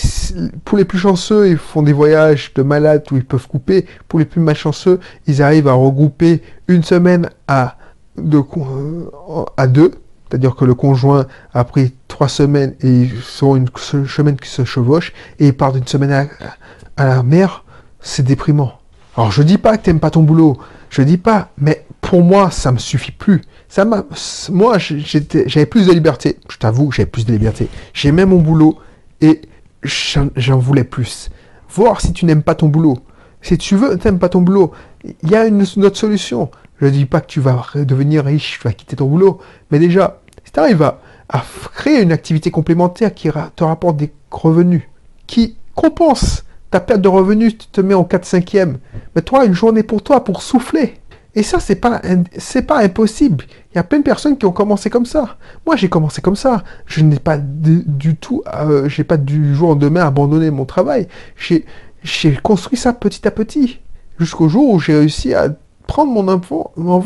pour 0.65 0.79
les 0.79 0.85
plus 0.85 0.99
chanceux, 0.99 1.49
ils 1.49 1.59
font 1.59 1.83
des 1.83 1.93
voyages 1.93 2.53
de 2.55 2.63
malades 2.63 3.05
où 3.13 3.17
ils 3.17 3.25
peuvent 3.25 3.47
couper. 3.47 3.87
Pour 4.09 4.19
les 4.19 4.25
plus 4.25 4.41
malchanceux, 4.41 5.01
ils 5.27 5.43
arrivent 5.43 5.69
à 5.69 5.73
regrouper 5.75 6.43
une 6.69 6.83
semaine 6.83 7.29
à, 7.47 7.77
de, 8.17 8.39
con- 8.41 9.11
euh, 9.59 9.67
deux. 9.67 9.93
C'est-à-dire 10.29 10.55
que 10.55 10.65
le 10.65 10.75
conjoint 10.75 11.27
a 11.53 11.65
pris 11.65 11.93
trois 12.09 12.29
semaines 12.29 12.75
et 12.81 12.89
ils 13.03 13.21
sont 13.21 13.57
une 13.57 13.69
se- 13.77 14.07
semaine 14.07 14.37
qui 14.37 14.49
se 14.49 14.65
chevauche 14.65 15.13
et 15.39 15.49
ils 15.49 15.57
partent 15.57 15.75
d'une 15.75 15.87
semaine 15.87 16.29
à, 16.97 17.05
la 17.05 17.23
mer. 17.23 17.65
C'est 18.01 18.23
déprimant. 18.23 18.73
Alors 19.17 19.31
je 19.33 19.43
dis 19.43 19.59
pas 19.59 19.77
que 19.77 19.83
t'aimes 19.85 20.01
pas 20.01 20.11
ton 20.11 20.23
boulot. 20.23 20.57
Je 20.89 21.03
dis 21.03 21.19
pas, 21.19 21.51
mais 21.59 21.85
pour 22.01 22.23
moi, 22.23 22.51
ça 22.51 22.73
me 22.73 22.79
suffit 22.79 23.13
plus. 23.13 23.43
Ça 23.71 23.85
m'a, 23.85 24.05
moi, 24.51 24.79
j'étais, 24.79 25.49
j'avais 25.49 25.65
plus 25.65 25.87
de 25.87 25.93
liberté. 25.93 26.39
Je 26.51 26.59
t'avoue, 26.59 26.91
j'avais 26.91 27.07
plus 27.07 27.25
de 27.25 27.33
liberté. 27.33 27.69
J'aimais 27.95 28.27
mon 28.27 28.39
boulot 28.39 28.77
et 29.21 29.43
j'en 29.85 30.59
voulais 30.59 30.83
plus. 30.83 31.31
Voir 31.71 32.01
si 32.01 32.13
tu 32.13 32.25
n'aimes 32.25 32.43
pas 32.43 32.57
ton 32.57 32.67
boulot. 32.67 32.99
Si 33.43 33.57
tu 33.57 33.77
veux, 33.77 33.97
t'aimes 33.97 34.19
pas 34.19 34.29
ton 34.29 34.43
boulot, 34.43 34.73
il 35.05 35.31
y 35.31 35.37
a 35.37 35.47
une, 35.47 35.63
autre 35.63 35.97
solution. 35.97 36.51
Je 36.81 36.89
dis 36.89 37.07
pas 37.07 37.21
que 37.21 37.29
tu 37.29 37.41
vas 37.41 37.65
devenir 37.75 38.25
riche, 38.25 38.59
tu 38.61 38.67
vas 38.67 38.73
quitter 38.73 38.97
ton 38.97 39.07
boulot, 39.07 39.41
mais 39.71 39.79
déjà, 39.79 40.21
si 40.45 40.53
tu 40.53 40.59
arrives 40.59 40.83
à, 40.83 41.01
créer 41.73 42.03
une 42.03 42.11
activité 42.11 42.51
complémentaire 42.51 43.15
qui 43.15 43.31
te 43.55 43.65
rapporte 43.65 43.97
des 43.97 44.13
revenus, 44.33 44.83
qui 45.29 45.57
compense 45.77 46.45
ta 46.73 46.81
perte 46.81 47.01
de 47.01 47.09
revenus, 47.09 47.57
tu 47.57 47.69
te 47.69 47.81
mets 47.81 47.95
en 47.95 48.03
4-5e, 48.03 48.75
mais 49.15 49.23
toi, 49.23 49.45
une 49.45 49.55
journée 49.55 49.85
pour 49.85 50.03
toi, 50.03 50.25
pour 50.25 50.43
souffler. 50.43 50.97
Et 51.35 51.43
ça, 51.43 51.61
c'est 51.61 51.77
pas, 51.77 52.01
c'est 52.39 52.63
pas 52.63 52.79
impossible. 52.79 53.45
Il 53.73 53.77
y 53.77 53.79
a 53.79 53.85
plein 53.85 53.99
de 53.99 54.05
personnes 54.05 54.37
qui 54.37 54.47
ont 54.47 54.53
commencé 54.53 54.91
comme 54.91 55.07
ça. 55.07 55.37
Moi, 55.65 55.77
j'ai 55.77 55.89
commencé 55.89 56.21
comme 56.21 56.37
ça. 56.37 56.65
Je 56.87 57.03
n'ai 57.03 57.21
pas 57.21 57.39
du, 57.39 58.17
tout, 58.17 58.43
euh, 58.53 58.89
j'ai 58.89 59.05
pas 59.05 59.17
du 59.17 59.55
jour 59.55 59.71
au 59.71 59.73
lendemain 59.75 60.05
abandonné 60.05 60.51
mon 60.51 60.65
travail. 60.65 61.07
J'ai, 61.37 61.65
construit 62.43 62.77
ça 62.79 62.93
petit 62.93 63.29
à 63.29 63.31
petit, 63.31 63.79
jusqu'au 64.19 64.49
jour 64.49 64.71
où 64.71 64.81
j'ai 64.81 64.95
réussi 64.95 65.35
à 65.35 65.55
prendre 65.87 66.11
mon, 66.11 66.27
envo- 66.27 66.73
mon. 66.77 67.01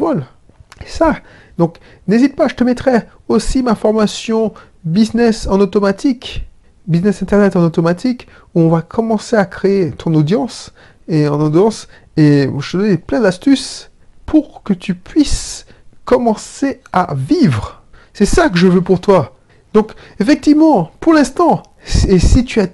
Et 0.82 0.88
ça. 0.88 1.16
Donc, 1.58 1.76
n'hésite 2.08 2.34
pas, 2.34 2.48
je 2.48 2.54
te 2.54 2.64
mettrai 2.64 3.02
aussi 3.28 3.62
ma 3.62 3.74
formation 3.74 4.54
business 4.84 5.46
en 5.46 5.60
automatique, 5.60 6.46
business 6.86 7.22
internet 7.22 7.56
en 7.56 7.62
automatique, 7.62 8.26
où 8.54 8.60
on 8.60 8.68
va 8.70 8.80
commencer 8.82 9.36
à 9.36 9.44
créer 9.44 9.90
ton 9.92 10.14
audience 10.14 10.72
et 11.08 11.28
en 11.28 11.40
audience, 11.40 11.88
et 12.16 12.48
je 12.58 12.72
te 12.72 12.76
donne 12.78 12.96
plein 12.98 13.20
d'astuces 13.20 13.90
pour 14.26 14.62
que 14.62 14.72
tu 14.72 14.94
puisses 14.94 15.66
commencer 16.04 16.80
à 16.92 17.14
vivre. 17.14 17.82
C'est 18.12 18.26
ça 18.26 18.48
que 18.48 18.58
je 18.58 18.66
veux 18.66 18.82
pour 18.82 19.00
toi. 19.00 19.36
Donc, 19.72 19.92
effectivement, 20.20 20.90
pour 21.00 21.14
l'instant, 21.14 21.62
et 22.08 22.18
si 22.18 22.44
tu 22.44 22.60
as 22.60 22.68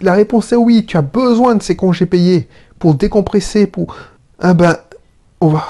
la 0.00 0.14
réponse 0.14 0.52
est 0.52 0.56
oui, 0.56 0.86
tu 0.86 0.96
as 0.96 1.02
besoin 1.02 1.56
de 1.56 1.62
ces 1.62 1.76
congés 1.76 2.06
payés 2.06 2.48
pour 2.78 2.94
décompresser, 2.94 3.66
pour 3.66 3.94
ah 4.38 4.54
ben 4.54 4.76
on 5.40 5.48
va 5.48 5.66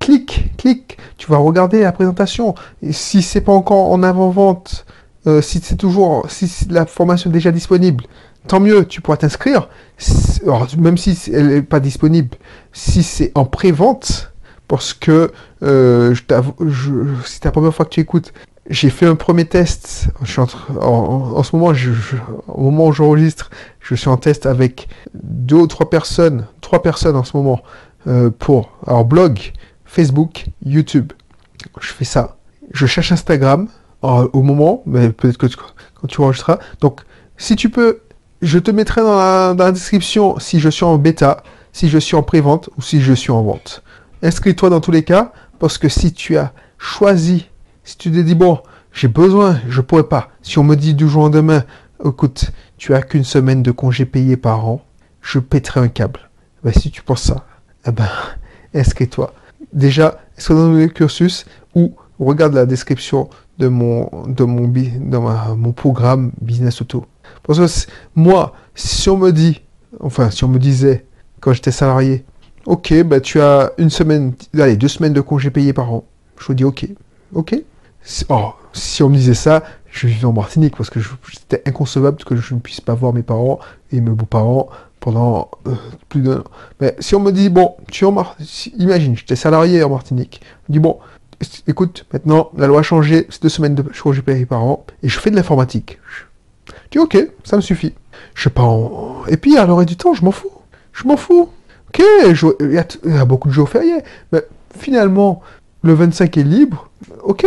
clique, 0.00 0.56
clique, 0.56 0.98
tu 1.16 1.30
vas 1.30 1.36
regarder 1.36 1.82
la 1.82 1.92
présentation. 1.92 2.54
Si 2.90 3.22
c'est 3.22 3.40
pas 3.42 3.52
encore 3.52 3.92
en 3.92 4.02
avant-vente, 4.02 4.86
euh, 5.26 5.40
si 5.40 5.60
c'est 5.62 5.76
toujours 5.76 6.26
si 6.28 6.50
la 6.70 6.86
formation 6.86 7.30
est 7.30 7.32
déjà 7.32 7.52
disponible, 7.52 8.04
tant 8.48 8.58
mieux, 8.58 8.86
tu 8.86 9.00
pourras 9.00 9.18
t'inscrire. 9.18 9.68
Même 10.78 10.98
si 10.98 11.16
elle 11.32 11.48
n'est 11.48 11.62
pas 11.62 11.78
disponible, 11.78 12.36
si 12.72 13.02
c'est 13.02 13.30
en 13.36 13.44
pré-vente, 13.44 14.31
parce 14.68 14.94
que 14.94 15.30
euh, 15.62 16.14
c'est 17.24 17.44
la 17.44 17.50
première 17.50 17.74
fois 17.74 17.84
que 17.84 17.90
tu 17.90 18.00
écoutes, 18.00 18.32
j'ai 18.70 18.90
fait 18.90 19.06
un 19.06 19.16
premier 19.16 19.44
test. 19.44 20.06
Je 20.22 20.30
suis 20.30 20.40
en, 20.40 20.46
en- 20.80 21.42
ce 21.42 21.54
moment, 21.56 21.74
je- 21.74 21.90
au 22.48 22.62
moment 22.70 22.86
où 22.86 22.92
j'enregistre, 22.92 23.50
je 23.80 23.94
suis 23.94 24.08
en 24.08 24.16
test 24.16 24.46
avec 24.46 24.88
deux 25.14 25.56
ou 25.56 25.66
trois 25.66 25.90
personnes, 25.90 26.46
trois 26.60 26.80
personnes 26.82 27.16
en 27.16 27.24
ce 27.24 27.36
moment, 27.36 27.60
euh, 28.06 28.30
pour 28.30 28.70
alors 28.86 29.04
blog, 29.04 29.52
Facebook, 29.84 30.46
YouTube. 30.64 31.12
Je 31.80 31.88
fais 31.92 32.04
ça. 32.04 32.36
Je 32.72 32.86
cherche 32.86 33.12
Instagram 33.12 33.68
euh, 34.04 34.28
au 34.32 34.42
moment, 34.42 34.82
mais 34.86 35.10
peut-être 35.10 35.38
que 35.38 35.46
tu- 35.46 35.56
quand 35.56 36.06
tu 36.08 36.20
enregistreras. 36.20 36.58
Donc, 36.80 37.00
si 37.36 37.56
tu 37.56 37.68
peux 37.68 38.00
je 38.40 38.58
te 38.58 38.72
mettrai 38.72 39.02
dans 39.02 39.16
la, 39.16 39.54
dans 39.54 39.64
la 39.66 39.70
description 39.72 40.36
si 40.40 40.58
je 40.58 40.68
suis 40.68 40.84
en 40.84 40.96
bêta, 40.98 41.44
si 41.72 41.88
je 41.88 41.98
suis 41.98 42.16
en 42.16 42.24
pré-vente 42.24 42.70
ou 42.76 42.82
si 42.82 43.00
je 43.00 43.12
suis 43.12 43.30
en 43.30 43.40
vente. 43.42 43.84
Inscris-toi 44.22 44.70
dans 44.70 44.80
tous 44.80 44.90
les 44.90 45.02
cas, 45.02 45.32
parce 45.58 45.78
que 45.78 45.88
si 45.88 46.12
tu 46.12 46.36
as 46.36 46.52
choisi, 46.78 47.48
si 47.84 47.96
tu 47.96 48.10
te 48.10 48.18
dis, 48.18 48.34
bon, 48.34 48.60
j'ai 48.92 49.08
besoin, 49.08 49.60
je 49.68 49.80
pourrais 49.80 50.08
pas. 50.08 50.30
Si 50.42 50.58
on 50.58 50.64
me 50.64 50.76
dit 50.76 50.94
du 50.94 51.08
jour 51.08 51.22
au 51.22 51.24
lendemain, 51.26 51.64
écoute, 52.04 52.52
tu 52.76 52.94
as 52.94 53.02
qu'une 53.02 53.24
semaine 53.24 53.62
de 53.62 53.70
congé 53.70 54.04
payé 54.04 54.36
par 54.36 54.66
an, 54.66 54.84
je 55.20 55.38
pèterai 55.38 55.80
un 55.80 55.88
câble. 55.88 56.30
Ben, 56.62 56.72
si 56.72 56.90
tu 56.90 57.02
penses 57.02 57.22
ça, 57.22 57.46
eh 57.86 57.90
ben, 57.90 58.08
inscris-toi. 58.74 59.32
Déjà, 59.72 60.20
est-ce 60.36 60.52
dans 60.52 60.72
le 60.72 60.86
cursus 60.88 61.46
ou 61.74 61.94
regarde 62.18 62.54
la 62.54 62.66
description 62.66 63.28
de 63.58 63.68
mon 63.68 65.72
programme 65.72 66.32
Business 66.40 66.80
Auto. 66.80 67.06
Parce 67.42 67.58
que 67.58 67.90
moi, 68.14 68.54
si 68.74 69.08
on 69.08 69.16
me 69.16 69.30
dit, 69.30 69.62
enfin, 70.00 70.30
si 70.30 70.44
on 70.44 70.48
me 70.48 70.58
disait, 70.58 71.06
quand 71.40 71.52
j'étais 71.52 71.70
salarié, 71.70 72.24
ok, 72.66 73.02
bah, 73.04 73.20
tu 73.20 73.40
as 73.40 73.72
une 73.78 73.90
semaine, 73.90 74.34
allez, 74.58 74.76
deux 74.76 74.88
semaines 74.88 75.12
de 75.12 75.20
congés 75.20 75.50
payés 75.50 75.72
par 75.72 75.92
an. 75.92 76.04
Je 76.38 76.46
vous 76.46 76.54
dis, 76.54 76.64
ok, 76.64 76.86
ok. 77.34 77.56
Oh, 78.28 78.52
si 78.72 79.02
on 79.02 79.08
me 79.08 79.16
disait 79.16 79.34
ça, 79.34 79.62
je 79.90 80.06
vivais 80.06 80.24
en 80.24 80.32
Martinique 80.32 80.76
parce 80.76 80.90
que 80.90 81.00
c'était 81.32 81.62
inconcevable 81.66 82.22
que 82.24 82.34
je 82.34 82.54
ne 82.54 82.60
puisse 82.60 82.80
pas 82.80 82.94
voir 82.94 83.12
mes 83.12 83.22
parents 83.22 83.60
et 83.92 84.00
mes 84.00 84.10
beaux-parents 84.10 84.68
pendant 84.98 85.50
euh, 85.66 85.74
plus 86.08 86.22
d'un 86.22 86.38
an. 86.38 86.44
Mais 86.80 86.96
si 86.98 87.14
on 87.14 87.20
me 87.20 87.30
dit, 87.30 87.48
bon, 87.48 87.74
tu 87.90 88.04
es 88.04 88.06
en 88.06 88.12
Martinique, 88.12 88.72
imagine, 88.78 89.16
j'étais 89.16 89.36
salarié 89.36 89.82
en 89.82 89.90
Martinique, 89.90 90.40
je 90.68 90.72
dis, 90.72 90.78
bon, 90.78 90.98
écoute, 91.66 92.06
maintenant, 92.12 92.50
la 92.56 92.66
loi 92.66 92.80
a 92.80 92.82
changé, 92.82 93.26
c'est 93.30 93.42
deux 93.42 93.48
semaines 93.48 93.74
de 93.74 93.82
congés 93.82 94.22
payés 94.22 94.46
par 94.46 94.62
an, 94.62 94.84
et 95.02 95.08
je 95.08 95.18
fais 95.18 95.30
de 95.30 95.36
l'informatique. 95.36 95.98
Je 96.66 96.72
dis, 96.92 96.98
ok, 96.98 97.18
ça 97.44 97.56
me 97.56 97.62
suffit. 97.62 97.94
Je 98.34 98.48
pas 98.48 98.62
en... 98.62 99.24
Et 99.26 99.36
puis, 99.36 99.56
à 99.58 99.66
l'heure 99.66 99.84
du 99.84 99.96
temps, 99.96 100.14
je 100.14 100.24
m'en 100.24 100.30
fous. 100.30 100.52
Je 100.92 101.06
m'en 101.06 101.16
fous. 101.16 101.48
Ok, 101.94 102.02
il, 102.60 102.72
y 102.72 103.18
a, 103.18 103.24
beaucoup 103.26 103.48
de 103.48 103.52
jours 103.52 103.68
fériés. 103.68 104.00
Mais 104.32 104.42
finalement, 104.78 105.42
le 105.82 105.92
25 105.92 106.38
est 106.38 106.42
libre. 106.42 106.88
Ok. 107.22 107.46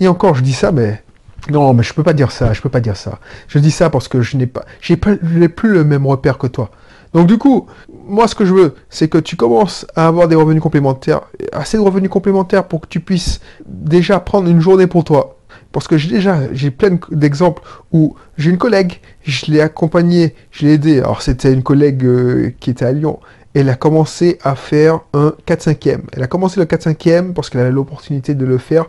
Et 0.00 0.08
encore, 0.08 0.34
je 0.34 0.42
dis 0.42 0.52
ça, 0.52 0.72
mais 0.72 1.02
non, 1.50 1.72
mais 1.72 1.84
je 1.84 1.94
peux 1.94 2.02
pas 2.02 2.12
dire 2.12 2.32
ça. 2.32 2.52
Je 2.52 2.60
peux 2.60 2.68
pas 2.68 2.80
dire 2.80 2.96
ça. 2.96 3.20
Je 3.46 3.58
dis 3.60 3.70
ça 3.70 3.88
parce 3.88 4.08
que 4.08 4.20
je 4.20 4.36
n'ai 4.36 4.46
pas, 4.48 4.64
j'ai 4.80 4.96
pas, 4.96 5.14
plus 5.14 5.72
le 5.72 5.84
même 5.84 6.06
repère 6.06 6.38
que 6.38 6.48
toi. 6.48 6.70
Donc 7.14 7.28
du 7.28 7.38
coup, 7.38 7.66
moi 8.06 8.26
ce 8.26 8.34
que 8.34 8.44
je 8.44 8.52
veux, 8.52 8.74
c'est 8.90 9.08
que 9.08 9.18
tu 9.18 9.36
commences 9.36 9.86
à 9.94 10.08
avoir 10.08 10.26
des 10.26 10.34
revenus 10.34 10.60
complémentaires, 10.60 11.20
assez 11.52 11.76
de 11.76 11.82
revenus 11.82 12.10
complémentaires 12.10 12.66
pour 12.66 12.80
que 12.80 12.88
tu 12.88 13.00
puisses 13.00 13.40
déjà 13.64 14.18
prendre 14.18 14.48
une 14.48 14.60
journée 14.60 14.88
pour 14.88 15.04
toi. 15.04 15.35
Parce 15.76 15.88
que 15.88 15.98
j'ai 15.98 16.08
déjà, 16.08 16.40
j'ai 16.54 16.70
plein 16.70 16.98
d'exemples 17.10 17.60
où 17.92 18.16
j'ai 18.38 18.48
une 18.48 18.56
collègue, 18.56 18.98
je 19.24 19.52
l'ai 19.52 19.60
accompagnée, 19.60 20.34
je 20.50 20.64
l'ai 20.64 20.72
aidée. 20.72 21.00
Alors 21.00 21.20
c'était 21.20 21.52
une 21.52 21.62
collègue 21.62 22.02
euh, 22.06 22.50
qui 22.60 22.70
était 22.70 22.86
à 22.86 22.92
Lyon. 22.92 23.20
Elle 23.52 23.68
a 23.68 23.74
commencé 23.74 24.38
à 24.42 24.54
faire 24.54 25.00
un 25.12 25.34
4-5e. 25.46 26.04
Elle 26.14 26.22
a 26.22 26.28
commencé 26.28 26.58
le 26.58 26.64
4-5e 26.64 27.34
parce 27.34 27.50
qu'elle 27.50 27.60
avait 27.60 27.72
l'opportunité 27.72 28.34
de 28.34 28.46
le 28.46 28.56
faire, 28.56 28.86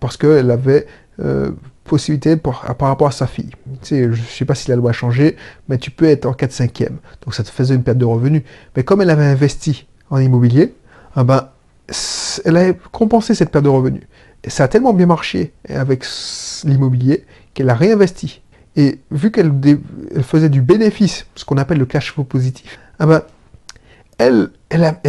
parce 0.00 0.18
qu'elle 0.18 0.50
avait 0.50 0.86
euh, 1.18 1.52
possibilité 1.84 2.36
par, 2.36 2.60
rapport 2.60 3.08
à 3.08 3.12
sa 3.12 3.26
fille. 3.26 3.52
Tu 3.80 3.88
sais, 3.88 4.02
je 4.02 4.08
ne 4.08 4.26
sais 4.26 4.44
pas 4.44 4.54
si 4.54 4.68
la 4.68 4.76
loi 4.76 4.90
a 4.90 4.92
changé, 4.92 5.34
mais 5.70 5.78
tu 5.78 5.90
peux 5.90 6.04
être 6.04 6.26
en 6.26 6.32
4-5e. 6.32 6.90
Donc 7.24 7.34
ça 7.34 7.42
te 7.42 7.48
faisait 7.48 7.74
une 7.74 7.82
perte 7.82 7.96
de 7.96 8.04
revenus. 8.04 8.42
Mais 8.76 8.82
comme 8.82 9.00
elle 9.00 9.08
avait 9.08 9.24
investi 9.24 9.86
en 10.10 10.18
immobilier, 10.18 10.74
ah 11.16 11.24
ben, 11.24 11.48
elle 12.44 12.56
a 12.58 12.72
compensé 12.92 13.34
cette 13.34 13.50
perte 13.50 13.64
de 13.64 13.70
revenus. 13.70 14.02
Ça 14.46 14.64
a 14.64 14.68
tellement 14.68 14.92
bien 14.92 15.06
marché 15.06 15.52
avec 15.68 16.04
l'immobilier 16.64 17.24
qu'elle 17.54 17.70
a 17.70 17.74
réinvesti. 17.74 18.40
Et 18.76 19.00
vu 19.10 19.32
qu'elle 19.32 19.52
faisait 20.22 20.48
du 20.48 20.62
bénéfice, 20.62 21.26
ce 21.34 21.44
qu'on 21.44 21.56
appelle 21.56 21.78
le 21.78 21.86
cash 21.86 22.12
flow 22.12 22.24
positif, 22.24 22.78
ah 23.00 23.06
ben, 23.06 23.22
elle, 24.18 24.50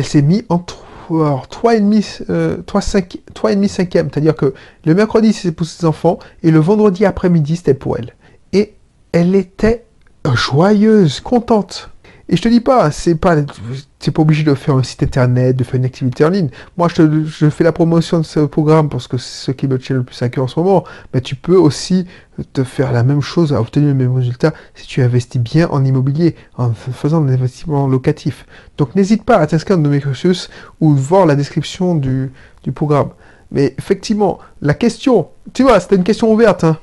s'est 0.03 0.21
mise 0.21 0.43
en 0.49 0.57
3,5, 0.57 2.23
euh, 2.29 2.57
5, 2.79 3.17
5e. 3.33 3.91
C'est-à-dire 3.91 4.35
que 4.35 4.53
le 4.85 4.95
mercredi, 4.95 5.33
c'était 5.33 5.51
pour 5.51 5.67
ses 5.67 5.85
enfants, 5.85 6.19
et 6.41 6.51
le 6.51 6.59
vendredi 6.59 7.05
après-midi, 7.05 7.57
c'était 7.57 7.73
pour 7.73 7.97
elle. 7.97 8.15
Et 8.53 8.73
elle 9.11 9.35
était 9.35 9.85
joyeuse, 10.33 11.19
contente. 11.19 11.91
Et 12.31 12.37
je 12.37 12.43
te 12.43 12.47
dis 12.47 12.59
pas, 12.59 12.91
c'est 12.91 13.15
pas, 13.15 13.35
pas 13.41 14.21
obligé 14.21 14.43
de 14.43 14.53
faire 14.53 14.75
un 14.75 14.83
site 14.83 15.01
internet, 15.01 15.55
de 15.55 15.63
faire 15.63 15.75
une 15.75 15.85
activité 15.85 16.23
en 16.23 16.29
ligne. 16.29 16.49
Moi, 16.77 16.87
je, 16.87 16.95
te, 16.95 17.25
je 17.25 17.49
fais 17.49 17.63
la 17.63 17.71
promotion 17.71 18.19
de 18.19 18.23
ce 18.23 18.41
programme 18.41 18.87
parce 18.87 19.07
que 19.07 19.17
c'est 19.17 19.47
ce 19.47 19.51
qui 19.51 19.67
me 19.67 19.79
tient 19.79 19.95
le 19.95 20.03
plus 20.03 20.21
à 20.21 20.29
cœur 20.29 20.43
en 20.43 20.47
ce 20.47 20.59
moment. 20.59 20.83
Mais 21.11 21.21
tu 21.21 21.33
peux 21.33 21.55
aussi 21.55 22.05
te 22.53 22.63
faire 22.63 22.91
la 22.91 23.03
même 23.03 23.21
chose, 23.21 23.51
à 23.51 23.59
obtenir 23.59 23.89
le 23.89 23.95
même 23.95 24.15
résultat 24.15 24.53
si 24.75 24.85
tu 24.85 25.01
investis 25.01 25.41
bien 25.41 25.67
en 25.69 25.83
immobilier, 25.83 26.35
en 26.55 26.71
faisant 26.71 27.21
des 27.21 27.33
investissements 27.33 27.87
locatifs. 27.87 28.45
Donc, 28.77 28.95
n'hésite 28.95 29.23
pas 29.23 29.37
à 29.37 29.47
t'inscrire 29.47 29.79
dans 29.79 29.89
mes 29.89 29.99
cursus 29.99 30.51
ou 30.79 30.93
voir 30.93 31.25
la 31.25 31.35
description 31.35 31.95
du, 31.95 32.31
du 32.63 32.71
programme. 32.71 33.09
Mais 33.51 33.73
effectivement, 33.79 34.37
la 34.61 34.75
question, 34.75 35.29
tu 35.53 35.63
vois, 35.63 35.79
c'était 35.79 35.95
une 35.95 36.03
question 36.03 36.31
ouverte. 36.31 36.63
Hein 36.63 36.77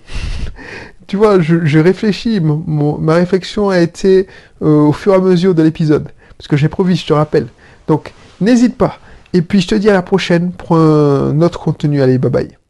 tu 1.07 1.17
vois, 1.17 1.41
je, 1.41 1.79
réfléchis, 1.79 2.41
ma 2.41 3.15
réflexion 3.15 3.69
a 3.71 3.79
été 3.81 4.27
euh, 4.63 4.89
au 4.89 4.93
fur 4.93 5.13
et 5.13 5.17
à 5.17 5.21
mesure 5.21 5.55
de 5.55 5.63
l'épisode, 5.63 6.09
parce 6.37 6.49
que 6.49 6.57
j'ai 6.57 6.69
promis, 6.69 6.97
je 6.97 7.07
te 7.07 7.13
rappelle. 7.13 7.47
Donc, 7.89 8.13
n'hésite 8.41 8.77
pas. 8.77 8.99
Et 9.33 9.43
puis, 9.43 9.61
je 9.61 9.69
te 9.69 9.75
dis 9.75 9.91
à 9.91 9.93
la 9.93 10.03
prochaine 10.03 10.53
pour 10.53 10.77
un 10.77 11.41
autre 11.43 11.59
contenu. 11.61 12.03
Allez, 12.03 12.19
bye 12.19 12.31
bye. 12.31 12.66